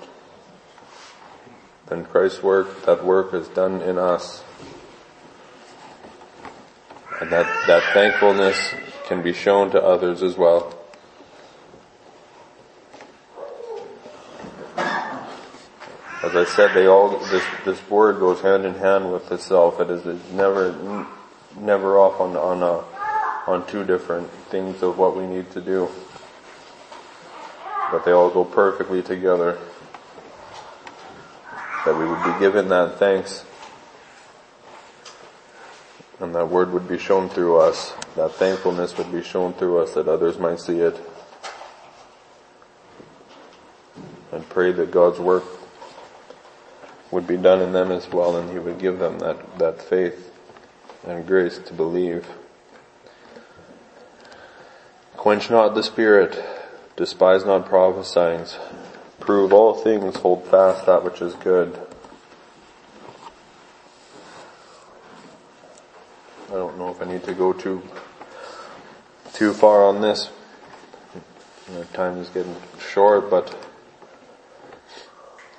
then 1.95 2.05
Christ's 2.05 2.43
work, 2.43 2.87
that 2.87 3.05
work 3.05 3.33
is 3.35 3.47
done 3.49 3.81
in 3.81 3.99
us. 3.99 4.43
And 7.21 7.31
that, 7.31 7.47
that 7.69 7.95
thankfulness 7.95 8.75
can 9.07 9.23
be 9.23 9.33
shown 9.33 9.71
to 9.71 9.81
others 9.81 10.21
as 10.21 10.37
well. 10.37 10.77
As 14.77 16.35
I 16.35 16.45
said, 16.57 16.75
they 16.75 16.87
all, 16.87 17.11
this, 17.19 17.45
this 17.65 17.91
word 17.91 18.19
goes 18.19 18.41
hand 18.41 18.65
in 18.65 18.75
hand 18.75 19.13
with 19.13 19.31
itself. 19.31 19.79
It 19.79 19.91
is 19.91 20.05
never, 20.33 21.07
never 21.57 21.99
off 21.99 22.21
on, 22.21 22.37
on, 22.37 22.63
a, 22.63 22.83
on 23.49 23.67
two 23.69 23.85
different 23.85 24.29
things 24.51 24.83
of 24.83 24.99
what 24.99 25.17
we 25.17 25.27
need 25.27 25.49
to 25.53 25.61
do. 25.61 25.89
But 27.93 28.05
they 28.05 28.11
all 28.11 28.31
go 28.31 28.45
perfectly 28.45 29.03
together. 29.03 29.61
Given 32.41 32.69
that 32.69 32.99
thanks 32.99 33.45
and 36.21 36.35
that 36.35 36.49
word 36.49 36.73
would 36.73 36.89
be 36.89 36.99
shown 36.99 37.29
through 37.29 37.59
us, 37.59 37.93
that 38.17 38.33
thankfulness 38.33 38.97
would 38.97 39.13
be 39.13 39.23
shown 39.23 39.53
through 39.55 39.79
us 39.79 39.95
that 39.95 40.09
others 40.09 40.39
might 40.39 40.61
see 40.61 40.79
it. 40.81 40.97
And 44.33 44.49
pray 44.49 44.73
that 44.73 44.91
God's 44.91 45.19
work 45.19 45.45
would 47.11 47.27
be 47.27 47.37
done 47.37 47.61
in 47.61 47.73
them 47.73 47.93
as 47.93 48.09
well 48.11 48.37
and 48.37 48.51
He 48.51 48.59
would 48.59 48.79
give 48.79 48.99
them 48.99 49.19
that, 49.21 49.59
that 49.59 49.83
faith 49.83 50.33
and 51.07 51.27
grace 51.27 51.59
to 51.59 51.73
believe. 51.73 52.27
Quench 55.17 55.51
not 55.51 55.75
the 55.75 55.83
spirit, 55.83 56.45
despise 56.97 57.45
not 57.45 57.67
prophesying, 57.67 58.47
prove 59.21 59.53
all 59.53 59.75
things, 59.75 60.17
hold 60.17 60.47
fast 60.49 60.87
that 60.87 61.05
which 61.05 61.23
is 61.23 61.35
good. 61.37 61.79
I 66.55 66.59
don't 66.59 66.79
know 66.79 66.91
if 66.91 67.01
I 67.01 67.07
to 67.25 67.35
go 67.35 67.53
too 67.53 67.83
too 69.33 69.53
far 69.53 69.85
on 69.85 70.01
this. 70.01 70.31
Our 71.77 71.85
time 71.87 72.19
is 72.19 72.29
getting 72.29 72.55
short, 72.79 73.31
but 73.31 73.57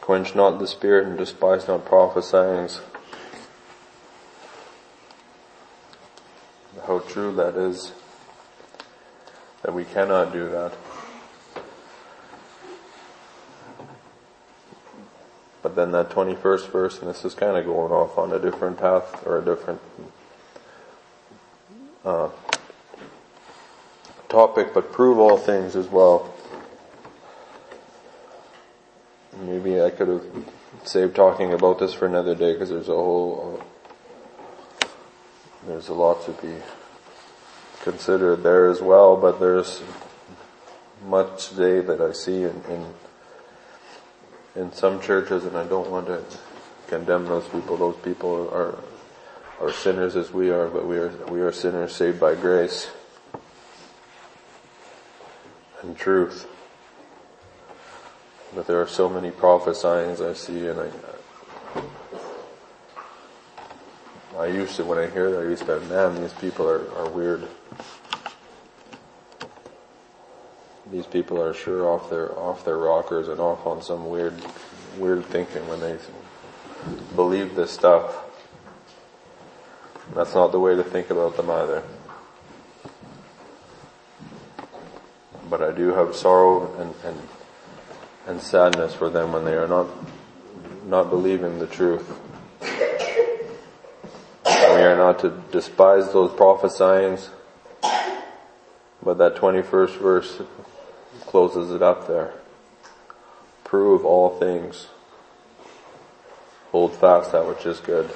quench 0.01 0.35
not 0.35 0.59
the 0.59 0.67
spirit 0.67 1.07
and 1.07 1.17
despise 1.17 1.67
not 1.67 1.83
prophesying. 1.83 2.69
How 6.85 6.99
true 6.99 7.33
that 7.35 7.55
is 7.55 7.91
that 9.63 9.73
we 9.73 9.83
cannot 9.83 10.31
do 10.31 10.47
that. 10.49 10.73
But 15.63 15.75
then 15.75 15.91
that 15.93 16.09
21st 16.11 16.71
verse, 16.71 16.99
and 16.99 17.09
this 17.09 17.25
is 17.25 17.33
kind 17.33 17.57
of 17.57 17.65
going 17.65 17.91
off 17.91 18.19
on 18.19 18.31
a 18.31 18.37
different 18.37 18.77
path 18.77 19.25
or 19.25 19.39
a 19.39 19.43
different 19.43 19.81
uh, 22.05 22.29
topic, 24.29 24.73
but 24.73 24.91
prove 24.91 25.17
all 25.17 25.37
things 25.37 25.75
as 25.75 25.87
well. 25.87 26.33
Maybe 29.41 29.81
I 29.81 29.89
could 29.89 30.07
have 30.07 30.23
saved 30.83 31.15
talking 31.15 31.51
about 31.51 31.79
this 31.79 31.93
for 31.93 32.05
another 32.05 32.35
day 32.35 32.53
because 32.53 32.69
there's 32.69 32.89
a 32.89 32.93
whole, 32.93 33.59
uh, 34.81 34.87
there's 35.67 35.89
a 35.89 35.93
lot 35.93 36.23
to 36.25 36.31
be 36.33 36.55
considered 37.81 38.43
there 38.43 38.67
as 38.67 38.81
well, 38.81 39.17
but 39.17 39.39
there's 39.39 39.81
much 41.05 41.49
today 41.49 41.81
that 41.81 42.01
I 42.01 42.13
see 42.13 42.43
in, 42.43 42.61
in, 42.69 42.93
in 44.55 44.73
some 44.73 45.01
churches 45.01 45.43
and 45.43 45.57
I 45.57 45.65
don't 45.65 45.89
want 45.89 46.07
to 46.07 46.23
condemn 46.87 47.25
those 47.25 47.47
people. 47.47 47.77
Those 47.77 47.97
people 47.97 48.49
are 48.53 48.75
are 49.59 49.71
sinners 49.71 50.15
as 50.15 50.31
we 50.31 50.49
are, 50.49 50.67
but 50.67 50.85
we 50.85 50.97
are, 50.97 51.09
we 51.27 51.41
are 51.41 51.51
sinners 51.51 51.95
saved 51.95 52.19
by 52.19 52.35
grace 52.35 52.89
and 55.81 55.97
truth. 55.97 56.47
But 58.53 58.67
there 58.67 58.81
are 58.81 58.87
so 58.87 59.09
many 59.09 59.31
prophesyings 59.31 60.21
I 60.21 60.33
see 60.33 60.67
and 60.67 60.79
I, 60.79 60.89
I 64.37 64.47
used 64.47 64.75
to, 64.75 64.83
when 64.83 64.97
I 64.97 65.09
hear 65.09 65.31
that, 65.31 65.39
I 65.39 65.43
used 65.43 65.65
to, 65.65 65.79
man, 65.81 66.21
these 66.21 66.33
people 66.33 66.69
are, 66.69 66.91
are 66.95 67.09
weird. 67.09 67.47
These 70.91 71.05
people 71.07 71.41
are 71.41 71.53
sure 71.53 71.87
off 71.87 72.09
their, 72.09 72.37
off 72.37 72.65
their 72.65 72.77
rockers 72.77 73.29
and 73.29 73.39
off 73.39 73.65
on 73.65 73.81
some 73.81 74.09
weird, 74.09 74.33
weird 74.97 75.25
thinking 75.25 75.67
when 75.67 75.79
they 75.79 75.97
believe 77.15 77.55
this 77.55 77.71
stuff. 77.71 78.24
That's 80.13 80.33
not 80.33 80.51
the 80.51 80.59
way 80.59 80.75
to 80.75 80.83
think 80.83 81.09
about 81.09 81.35
them 81.35 81.49
either. 81.49 81.83
But 85.49 85.61
I 85.61 85.71
do 85.71 85.93
have 85.93 86.15
sorrow 86.15 86.73
and, 86.79 86.93
and, 87.03 87.27
and 88.27 88.41
sadness 88.41 88.93
for 88.93 89.09
them 89.09 89.31
when 89.31 89.45
they 89.45 89.55
are 89.55 89.67
not, 89.67 89.87
not 90.85 91.09
believing 91.09 91.59
the 91.59 91.67
truth. 91.67 92.19
We 94.45 94.81
are 94.81 94.97
not 94.97 95.19
to 95.19 95.41
despise 95.51 96.11
those 96.11 96.31
prophesyings, 96.31 97.29
but 99.01 99.17
that 99.17 99.35
21st 99.35 99.97
verse 99.97 100.41
closes 101.21 101.71
it 101.71 101.81
up 101.81 102.07
there. 102.07 102.33
Prove 103.63 104.05
all 104.05 104.37
things. 104.39 104.87
Hold 106.71 106.95
fast 106.95 107.31
that 107.31 107.47
which 107.47 107.65
is 107.65 107.79
good 107.79 108.11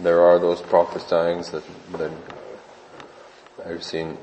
there 0.00 0.20
are 0.20 0.38
those 0.38 0.60
prophesyings 0.60 1.50
that, 1.50 1.62
that 1.98 2.10
I've 3.66 3.82
seen 3.82 4.18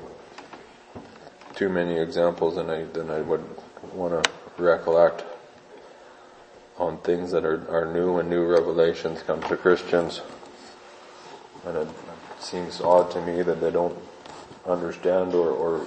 too 1.54 1.68
many 1.68 1.98
examples 1.98 2.56
and 2.56 2.70
I, 2.70 2.80
I 3.14 3.20
would 3.20 3.44
want 3.94 4.24
to 4.24 4.30
recollect 4.62 5.24
on 6.78 6.98
things 6.98 7.30
that 7.32 7.44
are, 7.44 7.68
are 7.70 7.92
new 7.92 8.18
and 8.18 8.28
new 8.28 8.44
revelations 8.44 9.22
come 9.22 9.42
to 9.42 9.56
Christians. 9.56 10.22
And 11.66 11.76
it 11.76 11.88
seems 12.40 12.80
odd 12.80 13.10
to 13.12 13.20
me 13.20 13.42
that 13.42 13.60
they 13.60 13.70
don't 13.70 13.96
understand 14.66 15.34
or, 15.34 15.50
or 15.50 15.86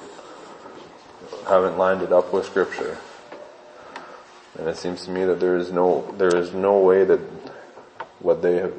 haven't 1.48 1.78
lined 1.78 2.02
it 2.02 2.12
up 2.12 2.32
with 2.34 2.46
scripture. 2.46 2.98
And 4.58 4.68
it 4.68 4.78
seems 4.78 5.06
to 5.06 5.12
me 5.12 5.26
that 5.26 5.40
there 5.40 5.58
is 5.58 5.72
no, 5.72 6.14
there 6.18 6.36
is 6.36 6.54
no 6.54 6.80
way 6.80 7.04
that 7.04 7.20
what 8.20 8.42
they 8.42 8.56
have 8.56 8.74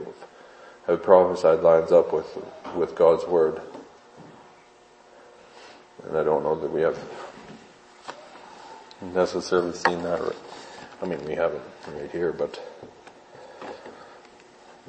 have 0.87 1.03
prophesied 1.03 1.61
lines 1.61 1.93
up 1.93 2.13
with, 2.13 2.27
with 2.77 2.95
God's 2.95 3.27
word. 3.27 3.61
And 6.07 6.17
I 6.17 6.23
don't 6.23 6.45
know 6.45 6.59
that 6.61 6.71
we 6.71 6.83
have 6.83 6.99
necessarily 9.03 9.73
seen 9.73 10.03
that. 10.03 10.21
I 11.03 11.07
mean, 11.07 11.25
we 11.25 11.35
haven't 11.35 11.63
right 11.89 12.11
here, 12.11 12.33
but 12.33 12.61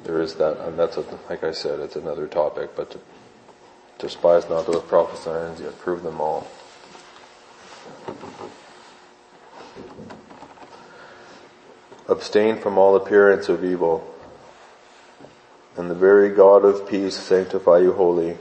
there 0.04 0.20
is 0.20 0.34
that, 0.36 0.58
and 0.60 0.78
that's 0.78 0.96
a, 0.96 1.04
like 1.28 1.42
I 1.42 1.50
said, 1.50 1.80
it's 1.80 1.96
another 1.96 2.28
topic, 2.28 2.70
but 2.76 2.92
to 2.92 3.00
despise 3.98 4.48
not 4.48 4.66
those 4.66 4.82
prophesyings, 4.82 5.60
yet 5.60 5.78
prove 5.80 6.04
them 6.04 6.20
all. 6.20 6.46
Abstain 12.08 12.58
from 12.58 12.78
all 12.78 12.96
appearance 12.96 13.48
of 13.48 13.64
evil 13.64 14.14
and 15.78 15.88
the 15.88 15.94
very 15.94 16.28
God 16.30 16.64
of 16.64 16.88
peace 16.88 17.16
sanctify 17.16 17.78
you 17.78 17.92
wholly. 17.92 18.36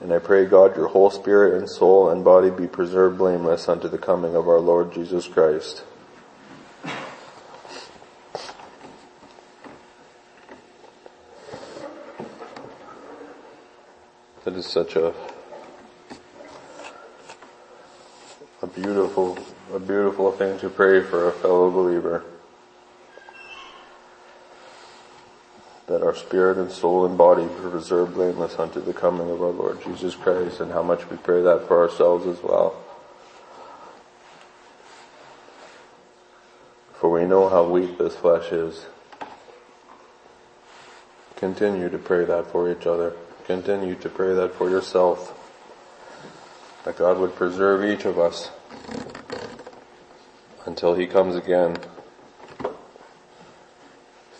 And 0.00 0.12
I 0.12 0.18
pray 0.18 0.44
God 0.44 0.76
your 0.76 0.88
whole 0.88 1.08
spirit 1.08 1.54
and 1.54 1.70
soul 1.70 2.10
and 2.10 2.24
body 2.24 2.50
be 2.50 2.66
preserved 2.66 3.16
blameless 3.16 3.68
unto 3.68 3.88
the 3.88 3.96
coming 3.96 4.34
of 4.34 4.48
our 4.48 4.58
Lord 4.58 4.92
Jesus 4.92 5.28
Christ. 5.28 5.84
That 14.44 14.54
is 14.54 14.66
such 14.66 14.96
a 14.96 15.14
a 18.62 18.66
beautiful 18.66 19.38
a 19.72 19.78
beautiful 19.78 20.32
thing 20.32 20.58
to 20.60 20.68
pray 20.68 21.02
for 21.02 21.28
a 21.28 21.32
fellow 21.32 21.70
believer. 21.70 22.24
That 25.96 26.04
our 26.04 26.14
spirit 26.14 26.58
and 26.58 26.70
soul 26.70 27.06
and 27.06 27.16
body 27.16 27.44
be 27.44 27.70
preserved 27.70 28.12
blameless 28.12 28.58
unto 28.58 28.82
the 28.82 28.92
coming 28.92 29.30
of 29.30 29.40
our 29.40 29.48
Lord 29.48 29.82
Jesus 29.82 30.14
Christ 30.14 30.60
and 30.60 30.70
how 30.70 30.82
much 30.82 31.08
we 31.08 31.16
pray 31.16 31.40
that 31.40 31.66
for 31.66 31.80
ourselves 31.80 32.26
as 32.26 32.42
well. 32.42 32.76
For 36.92 37.08
we 37.08 37.24
know 37.24 37.48
how 37.48 37.64
weak 37.64 37.96
this 37.96 38.14
flesh 38.14 38.52
is. 38.52 38.84
Continue 41.36 41.88
to 41.88 41.96
pray 41.96 42.26
that 42.26 42.48
for 42.48 42.70
each 42.70 42.86
other. 42.86 43.14
Continue 43.46 43.94
to 43.94 44.10
pray 44.10 44.34
that 44.34 44.54
for 44.54 44.68
yourself. 44.68 45.32
That 46.84 46.98
God 46.98 47.16
would 47.16 47.34
preserve 47.34 47.86
each 47.86 48.04
of 48.04 48.18
us 48.18 48.50
until 50.66 50.94
He 50.94 51.06
comes 51.06 51.36
again 51.36 51.78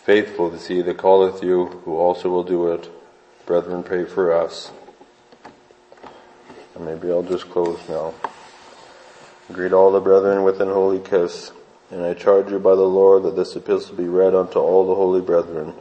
faithful 0.07 0.49
to 0.49 0.57
see 0.57 0.81
that 0.81 0.97
calleth 0.97 1.43
you, 1.43 1.65
who 1.83 1.97
also 1.97 2.29
will 2.29 2.45
do 2.45 2.71
it. 2.71 2.89
Brethren, 3.45 3.83
pray 3.83 4.05
for 4.05 4.31
us. 4.31 4.71
And 6.73 6.85
maybe 6.85 7.11
I'll 7.11 7.23
just 7.23 7.49
close 7.49 7.77
now. 7.89 8.13
Greet 9.51 9.73
all 9.73 9.91
the 9.91 9.99
brethren 9.99 10.43
with 10.43 10.61
an 10.61 10.69
holy 10.69 10.99
kiss. 10.99 11.51
And 11.91 12.05
I 12.05 12.13
charge 12.13 12.49
you 12.49 12.57
by 12.57 12.75
the 12.75 12.83
Lord 12.83 13.23
that 13.23 13.35
this 13.35 13.53
epistle 13.57 13.97
be 13.97 14.07
read 14.07 14.33
unto 14.33 14.59
all 14.59 14.87
the 14.87 14.95
holy 14.95 15.19
brethren. 15.19 15.73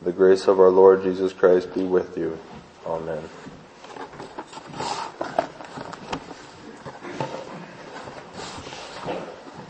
The 0.00 0.12
grace 0.12 0.48
of 0.48 0.58
our 0.58 0.70
Lord 0.70 1.02
Jesus 1.02 1.34
Christ 1.34 1.74
be 1.74 1.84
with 1.84 2.16
you. 2.16 2.38
Amen. 2.86 3.22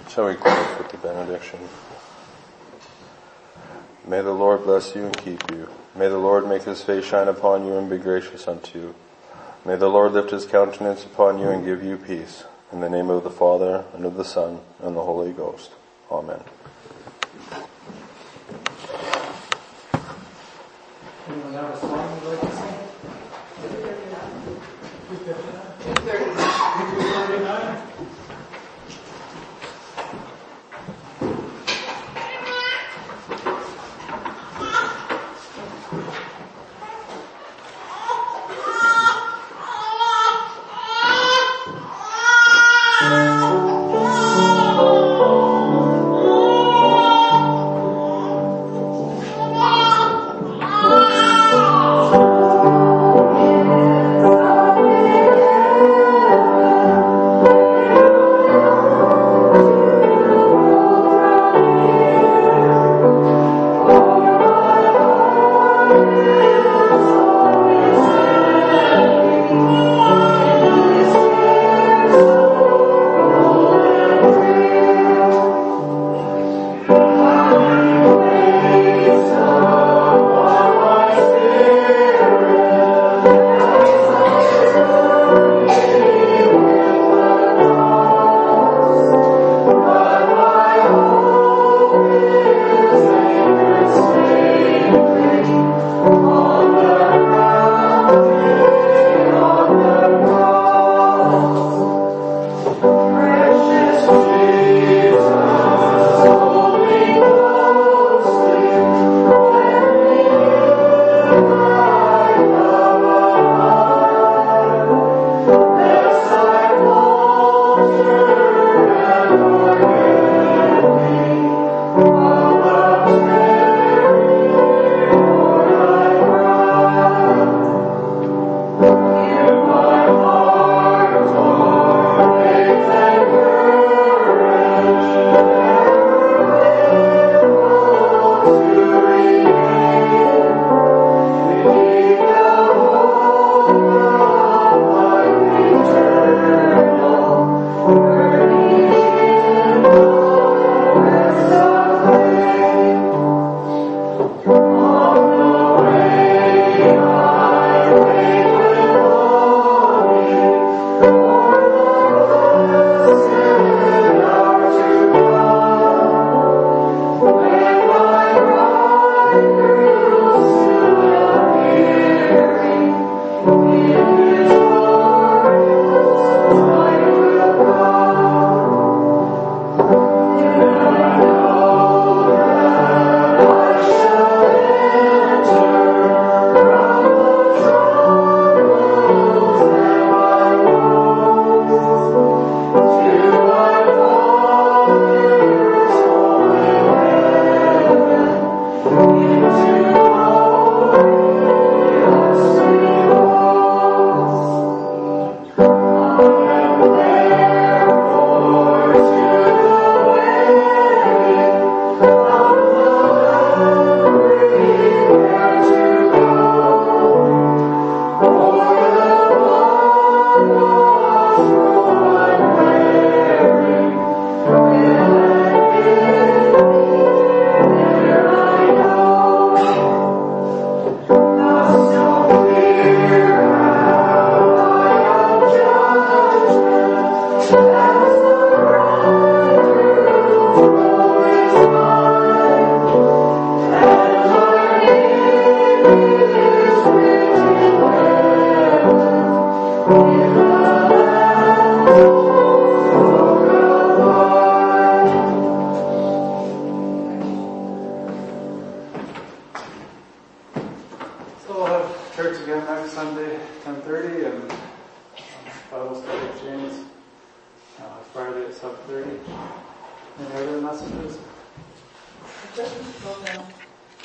Shall 0.09 0.29
we 0.29 0.37
close 0.37 0.79
with 0.79 0.93
the 0.93 0.99
benediction? 0.99 1.59
May 4.09 4.23
the 4.23 4.33
Lord 4.33 4.65
bless 4.65 4.95
you 4.95 5.05
and 5.05 5.17
keep 5.19 5.51
you. 5.51 5.69
May 5.95 6.09
the 6.09 6.17
Lord 6.17 6.49
make 6.49 6.63
his 6.63 6.83
face 6.83 7.05
shine 7.05 7.29
upon 7.29 7.67
you 7.67 7.77
and 7.77 7.91
be 7.91 7.99
gracious 7.99 8.49
unto 8.49 8.79
you. 8.79 8.95
May 9.67 9.77
the 9.77 9.89
Lord 9.89 10.13
lift 10.13 10.31
his 10.31 10.47
countenance 10.47 11.05
upon 11.05 11.39
you 11.39 11.51
and 11.51 11.63
give 11.63 11.85
you 11.85 11.99
peace. 11.99 12.45
In 12.73 12.81
the 12.81 12.89
name 12.89 13.11
of 13.11 13.23
the 13.23 13.31
Father, 13.31 13.85
and 13.93 14.07
of 14.07 14.17
the 14.17 14.25
Son, 14.25 14.61
and 14.81 14.97
the 14.97 15.03
Holy 15.03 15.33
Ghost. 15.33 15.73
Amen. 16.11 16.41
Anyone 21.29 21.53
have 21.53 21.79